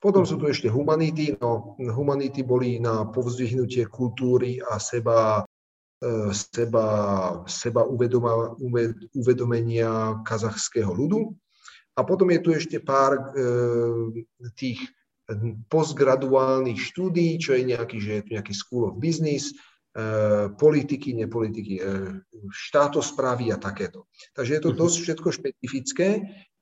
[0.02, 1.38] Potom sú tu ešte humanity.
[1.38, 5.46] No, humanity boli na povzdvihnutie kultúry a seba
[6.02, 6.86] E, seba,
[7.46, 8.58] seba uvedoma,
[9.14, 11.30] uvedomenia kazachského ľudu.
[11.94, 13.22] A potom je tu ešte pár e,
[14.58, 14.82] tých
[15.70, 21.78] postgraduálnych štúdí, čo je nejaký, že je tu nejaký School of Business, e, politiky, nepolitiky,
[21.78, 21.84] e,
[22.50, 24.10] štátosprávy a takéto.
[24.34, 24.78] Takže je to mhm.
[24.82, 26.10] dosť všetko špecifické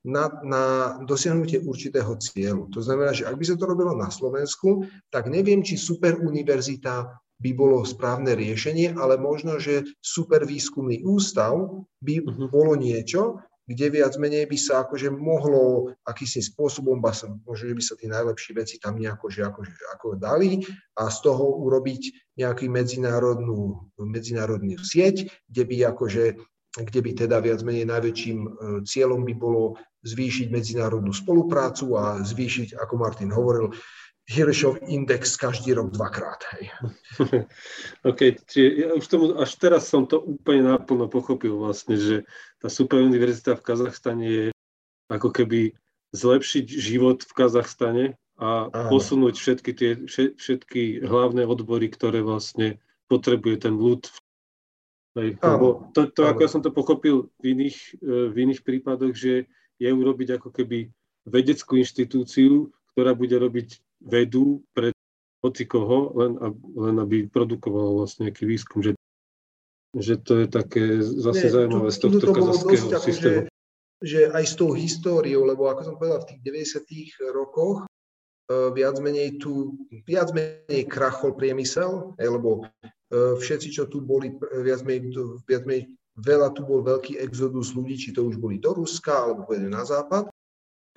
[0.08, 0.64] na, na
[1.04, 2.72] dosiahnutie určitého cieľu.
[2.72, 7.20] To znamená, že ak by sa to robilo na Slovensku, tak neviem, či super univerzita
[7.40, 11.56] by bolo správne riešenie, ale možno, že super výskumný ústav
[12.04, 12.52] by uh-huh.
[12.52, 13.40] bolo niečo,
[13.70, 18.52] kde viac menej by sa akože mohlo akýsi spôsobom, možno, že by sa tie najlepšie
[18.58, 20.66] veci tam nejako že akože, ako dali
[20.98, 26.24] a z toho urobiť nejaký medzinárodnú, medzinárodnú sieť, kde by akože
[26.78, 28.50] kde by teda viac menej najväčším e,
[28.86, 33.74] cieľom by bolo zvýšiť medzinárodnú spoluprácu a zvýšiť, ako Martin hovoril,
[34.30, 36.46] Hiršov index každý rok dvakrát.
[36.54, 36.70] Hej.
[38.10, 42.30] OK, čiže ja už tomu, až teraz som to úplne naplno pochopil vlastne, že
[42.62, 44.46] tá super univerzita v Kazachstane je
[45.10, 45.74] ako keby
[46.14, 48.06] zlepšiť život v Kazachstane
[48.38, 48.90] a Áno.
[48.94, 49.92] posunúť všetky tie
[50.38, 52.78] všetky hlavné odbory, ktoré vlastne
[53.10, 54.06] potrebuje ten ľud.
[55.20, 59.12] Hej, lebo to, to ako ja som to pochopil v iných, e, v iných prípadoch,
[59.12, 60.88] že je urobiť ako keby
[61.28, 64.96] vedeckú inštitúciu, ktorá bude robiť vedú pre
[65.44, 66.36] hoci koho, len,
[66.76, 68.92] len aby produkovalo vlastne nejaký výskum, že,
[69.96, 73.40] že to je také zase Nie, zaujímavé tu, z tohto to kazachského akože, systému.
[73.40, 73.52] Že,
[74.04, 77.32] že aj s tou históriou, lebo ako som povedal, v tých 90.
[77.32, 82.68] rokoch uh, viac menej tu, viac menej krachol priemysel, lebo
[83.14, 85.14] všetci, čo tu boli, viac menej,
[85.50, 85.90] viac menej
[86.20, 90.30] veľa tu bol veľký exodus ľudí, či to už boli do Ruska, alebo na západ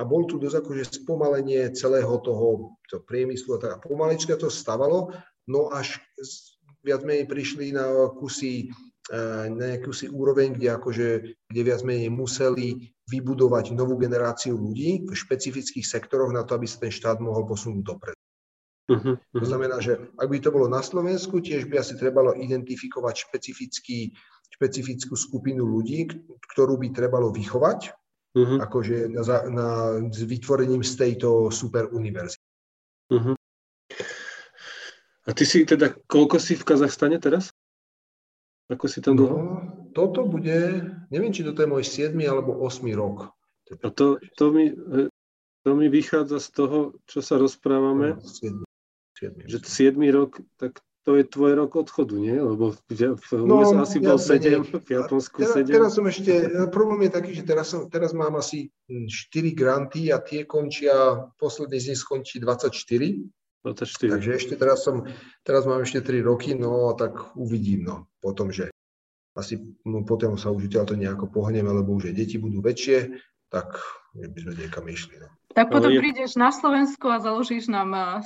[0.00, 3.84] a bol tu dosť akože spomalenie celého toho, toho priemyslu a tak.
[3.84, 5.12] Pomalička to stavalo,
[5.46, 6.00] no až
[6.82, 8.72] viac menej prišli na kusy
[9.12, 11.08] eh, na si úroveň, kde, akože,
[11.52, 16.80] kde viac menej museli vybudovať novú generáciu ľudí v špecifických sektoroch na to, aby sa
[16.80, 18.21] ten štát mohol posunúť dopredu.
[18.90, 19.14] Uh-huh.
[19.14, 24.10] To znamená, že ak by to bolo na Slovensku, tiež by asi trebalo identifikovať špecifický,
[24.58, 26.10] špecifickú skupinu ľudí,
[26.50, 27.94] ktorú by trebalo vychovať,
[28.34, 28.58] uh-huh.
[28.58, 29.68] akože na, na,
[30.10, 32.42] s vytvorením z tejto super univerzity.
[33.14, 33.38] Uh-huh.
[35.22, 37.54] A ty si teda, koľko si v Kazachstane teraz?
[38.66, 39.36] Ako si tam dlho?
[39.38, 39.46] No,
[39.94, 42.18] toto bude, neviem, či toto je môj 7.
[42.26, 42.82] alebo 8.
[42.98, 43.30] rok.
[43.84, 44.74] A to, to, mi,
[45.62, 48.66] to mi vychádza z toho, čo sa rozprávame, no,
[49.22, 49.46] 7.
[49.46, 49.46] 7.
[49.46, 49.94] že 7.
[50.10, 52.38] rok, tak to je tvoj rok odchodu, nie?
[52.38, 55.66] Lebo v, v no, USA si bol 7, v Japonsku teraz, 7.
[55.66, 56.32] Teraz som ešte,
[56.70, 59.10] problém je taký, že teraz, som, teraz mám asi 4
[59.54, 63.18] granty a tie končia, posledný z nich skončí 24.
[63.62, 64.14] 24.
[64.18, 65.06] Takže ešte teraz som,
[65.46, 68.70] teraz mám ešte 3 roky, no tak uvidím, no, potom, že
[69.34, 73.16] asi no, potom sa už to nejako pohneme, lebo už aj deti budú väčšie,
[73.48, 73.80] tak
[74.14, 75.18] by sme niekam išli.
[75.18, 75.28] No.
[75.52, 76.00] Tak potom je...
[76.00, 78.20] prídeš na Slovensku a založíš nám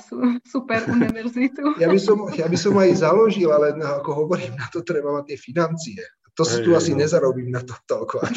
[0.47, 1.75] super univerzitu.
[1.75, 5.11] Ja by, som, ja by som aj založil, ale na, ako hovorím, na to treba
[5.11, 6.01] mať tie financie.
[6.37, 7.01] To si tu asi no.
[7.01, 8.35] nezarobím na to toľko až.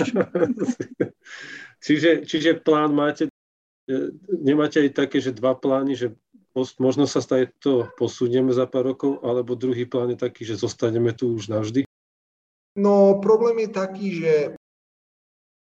[1.84, 3.28] čiže, čiže plán máte,
[3.84, 6.16] e, nemáte aj také, že dva plány, že
[6.80, 11.12] možno sa stane to posunieme za pár rokov, alebo druhý plán je taký, že zostaneme
[11.12, 11.84] tu už navždy?
[12.80, 14.32] No problém je taký, že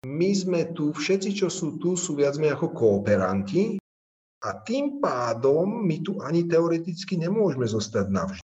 [0.08, 3.76] my sme tu, všetci, čo sú tu, sú viac menej ako kooperanti
[4.39, 8.47] a tým pádom my tu ani teoreticky nemôžeme zostať navždy.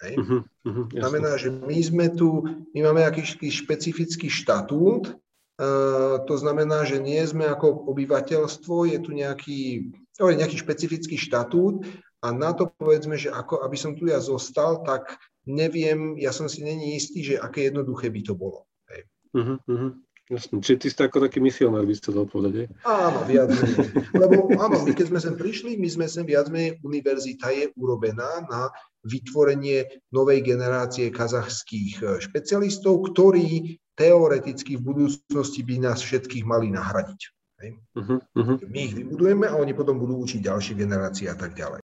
[0.00, 0.14] Hej.
[0.16, 6.84] Uh-huh, uh-huh, Znamená, že my sme tu, my máme aký špecifický štatút, uh, to znamená,
[6.88, 11.84] že nie sme ako obyvateľstvo, je tu nejaký, nejaký špecifický štatút
[12.24, 15.16] a na to povedzme, že ako, aby som tu ja zostal, tak
[15.48, 18.68] neviem, ja som si není istý, že aké jednoduché by to bolo.
[18.92, 19.00] Hej.
[19.36, 19.92] Uh-huh, uh-huh.
[20.30, 20.62] Jasne.
[20.62, 22.66] Čiže ty si ako taký misionár, by ste dal povedať, je?
[22.86, 23.90] Áno, viac menej.
[24.14, 28.46] Lebo áno, my keď sme sem prišli, my sme sem viac menej, univerzita je urobená
[28.46, 28.70] na
[29.02, 37.20] vytvorenie novej generácie kazachských e, špecialistov, ktorí teoreticky v budúcnosti by nás všetkých mali nahradiť.
[37.60, 38.56] Uh-huh, uh-huh.
[38.70, 41.82] My ich vybudujeme a oni potom budú učiť ďalšie generácie a tak ďalej.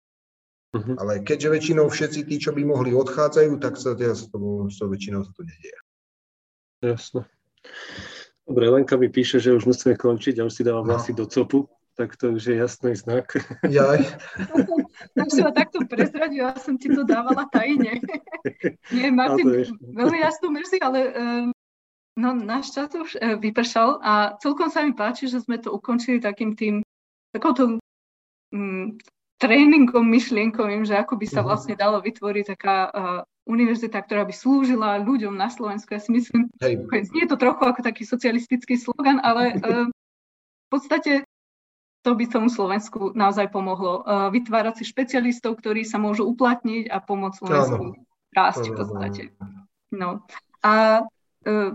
[0.73, 0.95] Uh-huh.
[1.03, 5.27] Ale keďže väčšinou všetci tí, čo by mohli, odchádzajú, tak sa teraz s tou väčšinou
[5.35, 5.79] to nedieje.
[6.81, 7.27] Jasno.
[8.47, 10.95] Dobre, Lenka mi píše, že už musíme končiť a už si dávam no.
[10.95, 11.67] vlasy do copu,
[11.99, 13.27] tak to už je jasný znak.
[13.67, 14.07] Jaj.
[15.19, 17.99] tak si ma takto prezradila, som ti to dávala tajne.
[18.95, 21.51] Nie, Martin, veľmi jasnú merci, ale um,
[22.17, 26.17] No, náš čas už e, vypršal a celkom sa mi páči, že sme to ukončili
[26.17, 26.81] takým tým,
[27.29, 27.77] takouto
[28.57, 28.97] mm,
[29.37, 31.47] tréningom myšlienkovým, že ako by sa mhm.
[31.47, 35.95] vlastne dalo vytvoriť taká uh, univerzita, ktorá by slúžila ľuďom na Slovensku.
[35.95, 36.83] Ja si myslím, Hej.
[37.15, 39.87] nie je to trochu ako taký socialistický slogan, ale uh,
[40.67, 41.23] v podstate
[42.03, 44.03] to by tomu Slovensku naozaj pomohlo.
[44.03, 47.99] Uh, vytvárať si špecialistov, ktorí sa môžu uplatniť a pomôcť Slovensku
[48.35, 49.23] rásť v podstate.
[49.91, 50.23] No.
[50.61, 51.03] A
[51.47, 51.71] uh,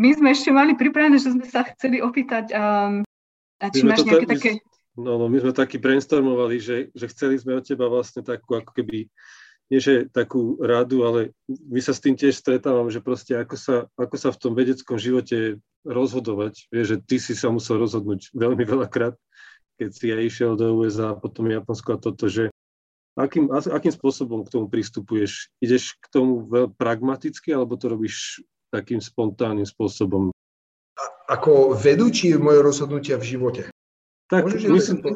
[0.00, 3.04] my sme ešte mali pripravené, že sme sa chceli opýtať, um,
[3.60, 4.50] a či máš nejaké tak, také...
[4.96, 8.72] No, no, my sme taký brainstormovali, že, že chceli sme od teba vlastne takú ako
[8.72, 9.06] keby,
[9.70, 13.76] nie že takú radu, ale my sa s tým tiež stretávame, že proste ako sa,
[13.94, 16.66] ako sa v tom vedeckom živote rozhodovať.
[16.74, 19.14] Vieš, že ty si sa musel rozhodnúť veľmi veľakrát,
[19.78, 22.50] keď si aj išiel do USA a potom Japonsko a toto, že
[23.14, 25.48] akým, akým spôsobom k tomu pristupuješ?
[25.62, 28.42] Ideš k tomu veľmi pragmaticky, alebo to robíš
[28.74, 30.34] takým spontánnym spôsobom.
[30.98, 31.04] A,
[31.38, 33.62] ako vedúči moje rozhodnutia v živote?
[34.26, 35.10] Tak, Môžeš myslím, to...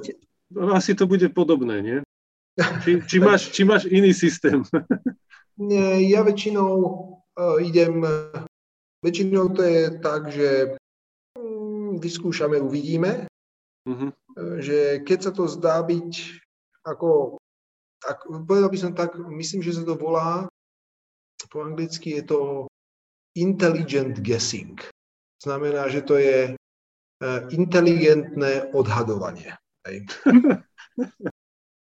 [0.74, 1.98] asi to bude podobné, nie?
[2.54, 4.62] Či, či, máš, či máš iný systém?
[5.58, 6.70] Nie, ja väčšinou
[7.38, 8.02] uh, idem,
[9.02, 10.74] väčšinou to je tak, že
[11.38, 13.30] um, vyskúšame, uvidíme,
[13.86, 14.10] uh-huh.
[14.58, 16.10] že keď sa to zdá byť
[16.82, 17.38] ako,
[18.02, 20.50] ako, povedal by som tak, myslím, že sa to volá,
[21.54, 22.40] po anglicky je to
[23.38, 24.78] intelligent guessing.
[25.42, 26.52] Znamená, že to je e,
[27.50, 29.54] inteligentné odhadovanie.
[29.86, 30.06] Hej.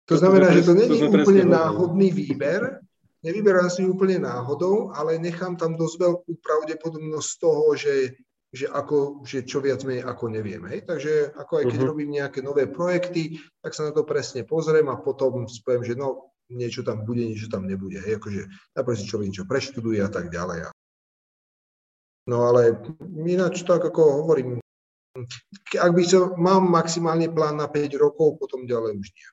[0.04, 2.84] To znamená, že to není úplne náhodný výber,
[3.24, 8.12] nevyberám si úplne náhodou, ale nechám tam dosť veľkú pravdepodobnosť toho, že,
[8.52, 10.60] že, ako, že čo viac menej ako neviem.
[10.68, 10.84] Hej?
[10.84, 11.90] Takže ako aj keď uh-huh.
[11.90, 16.36] robím nejaké nové projekty, tak sa na to presne pozriem a potom poviem, že no,
[16.52, 18.04] niečo tam bude, niečo tam nebude.
[18.04, 18.20] Hej?
[18.20, 18.40] Akože
[18.76, 20.68] najprv si človek niečo preštuduje a tak ďalej.
[22.28, 22.76] No ale
[23.24, 24.60] ináč tak ako hovorím,
[25.76, 29.28] ak by som, mám maximálne plán na 5 rokov, potom ďalej už nie.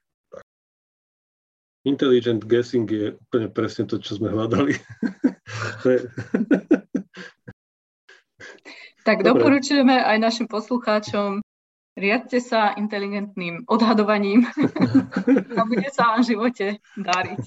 [1.82, 4.78] Intelligent guessing je úplne presne to, čo sme hľadali.
[9.08, 9.30] tak Dobre.
[9.34, 11.42] doporučujeme aj našim poslucháčom,
[11.98, 14.46] riadte sa inteligentným odhadovaním
[15.58, 17.42] a bude sa vám v živote dariť.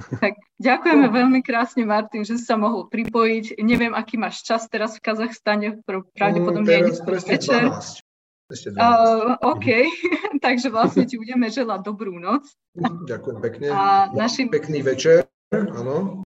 [0.00, 1.12] Tak ďakujeme no.
[1.12, 3.60] veľmi krásne, Martin, že si sa mohol pripojiť.
[3.60, 7.68] Neviem, aký máš čas teraz v Kazachstane, pravdepodobne mm, teraz večer.
[7.68, 8.10] 12.
[8.74, 9.86] Uh, OK,
[10.44, 12.46] takže vlastne ti budeme želať dobrú noc.
[12.80, 13.66] Ďakujem pekne.
[13.70, 14.48] A našim...
[14.48, 16.22] Pekný večer, áno.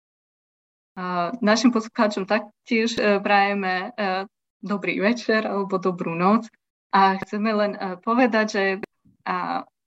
[0.99, 4.27] A našim poslucháčom taktiež uh, prajeme uh,
[4.59, 6.47] dobrý večer alebo dobrú noc.
[6.89, 8.63] A chceme len uh, povedať, že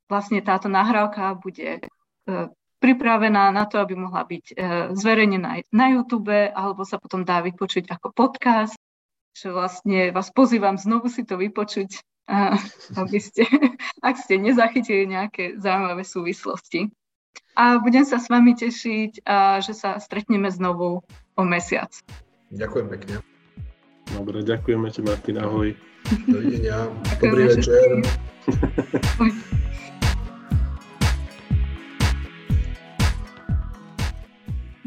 [0.06, 1.82] vlastne táto nahrávka bude
[2.82, 4.54] pripravená na to, aby mohla byť e,
[4.98, 8.74] zverejnená na YouTube alebo sa potom dá vypočuť ako podcast.
[9.32, 13.43] Že vlastne vás pozývam znovu si to vypočuť, aby ste,
[14.07, 16.91] ak ste nezachytili nejaké zaujímavé súvislosti.
[17.53, 21.05] A budem sa s vami tešiť, a že sa stretneme znovu
[21.37, 21.93] o mesiac.
[22.53, 23.14] Ďakujem pekne.
[24.12, 25.77] Dobre, ďakujeme ti, Martin, ahoj.
[26.29, 26.89] Dovidenia.
[27.20, 28.03] Dobrý večer.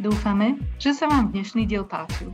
[0.06, 2.30] Dúfame, že sa vám dnešný diel páčil.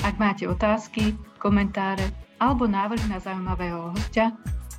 [0.00, 2.08] Ak máte otázky, komentáre
[2.42, 4.32] alebo návrh na zaujímavého hostia,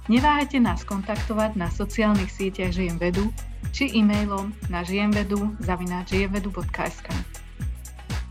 [0.07, 3.33] neváhajte nás kontaktovať na sociálnych sieťach Žijem vedu
[3.73, 7.07] či e-mailom na žijemvedu.sk.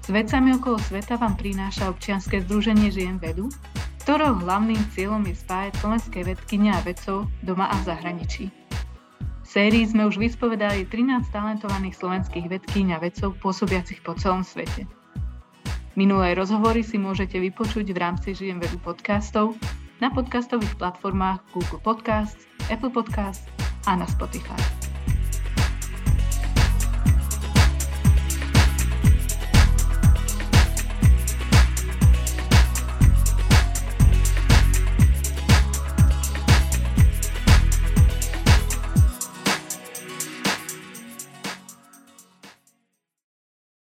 [0.07, 3.51] S vecami okolo sveta vám prináša občianske združenie Žijem vedu,
[4.07, 8.47] ktorého hlavným cieľom je spájať slovenské vedkyne a vedcov doma a v zahraničí
[9.57, 14.85] sérii sme už vyspovedali 13 talentovaných slovenských vedkyň a vedcov pôsobiacich po celom svete.
[15.97, 19.57] Minulé rozhovory si môžete vypočuť v rámci Žijem vedu podcastov
[19.97, 23.49] na podcastových platformách Google Podcasts, Apple Podcasts
[23.89, 24.76] a na Spotify.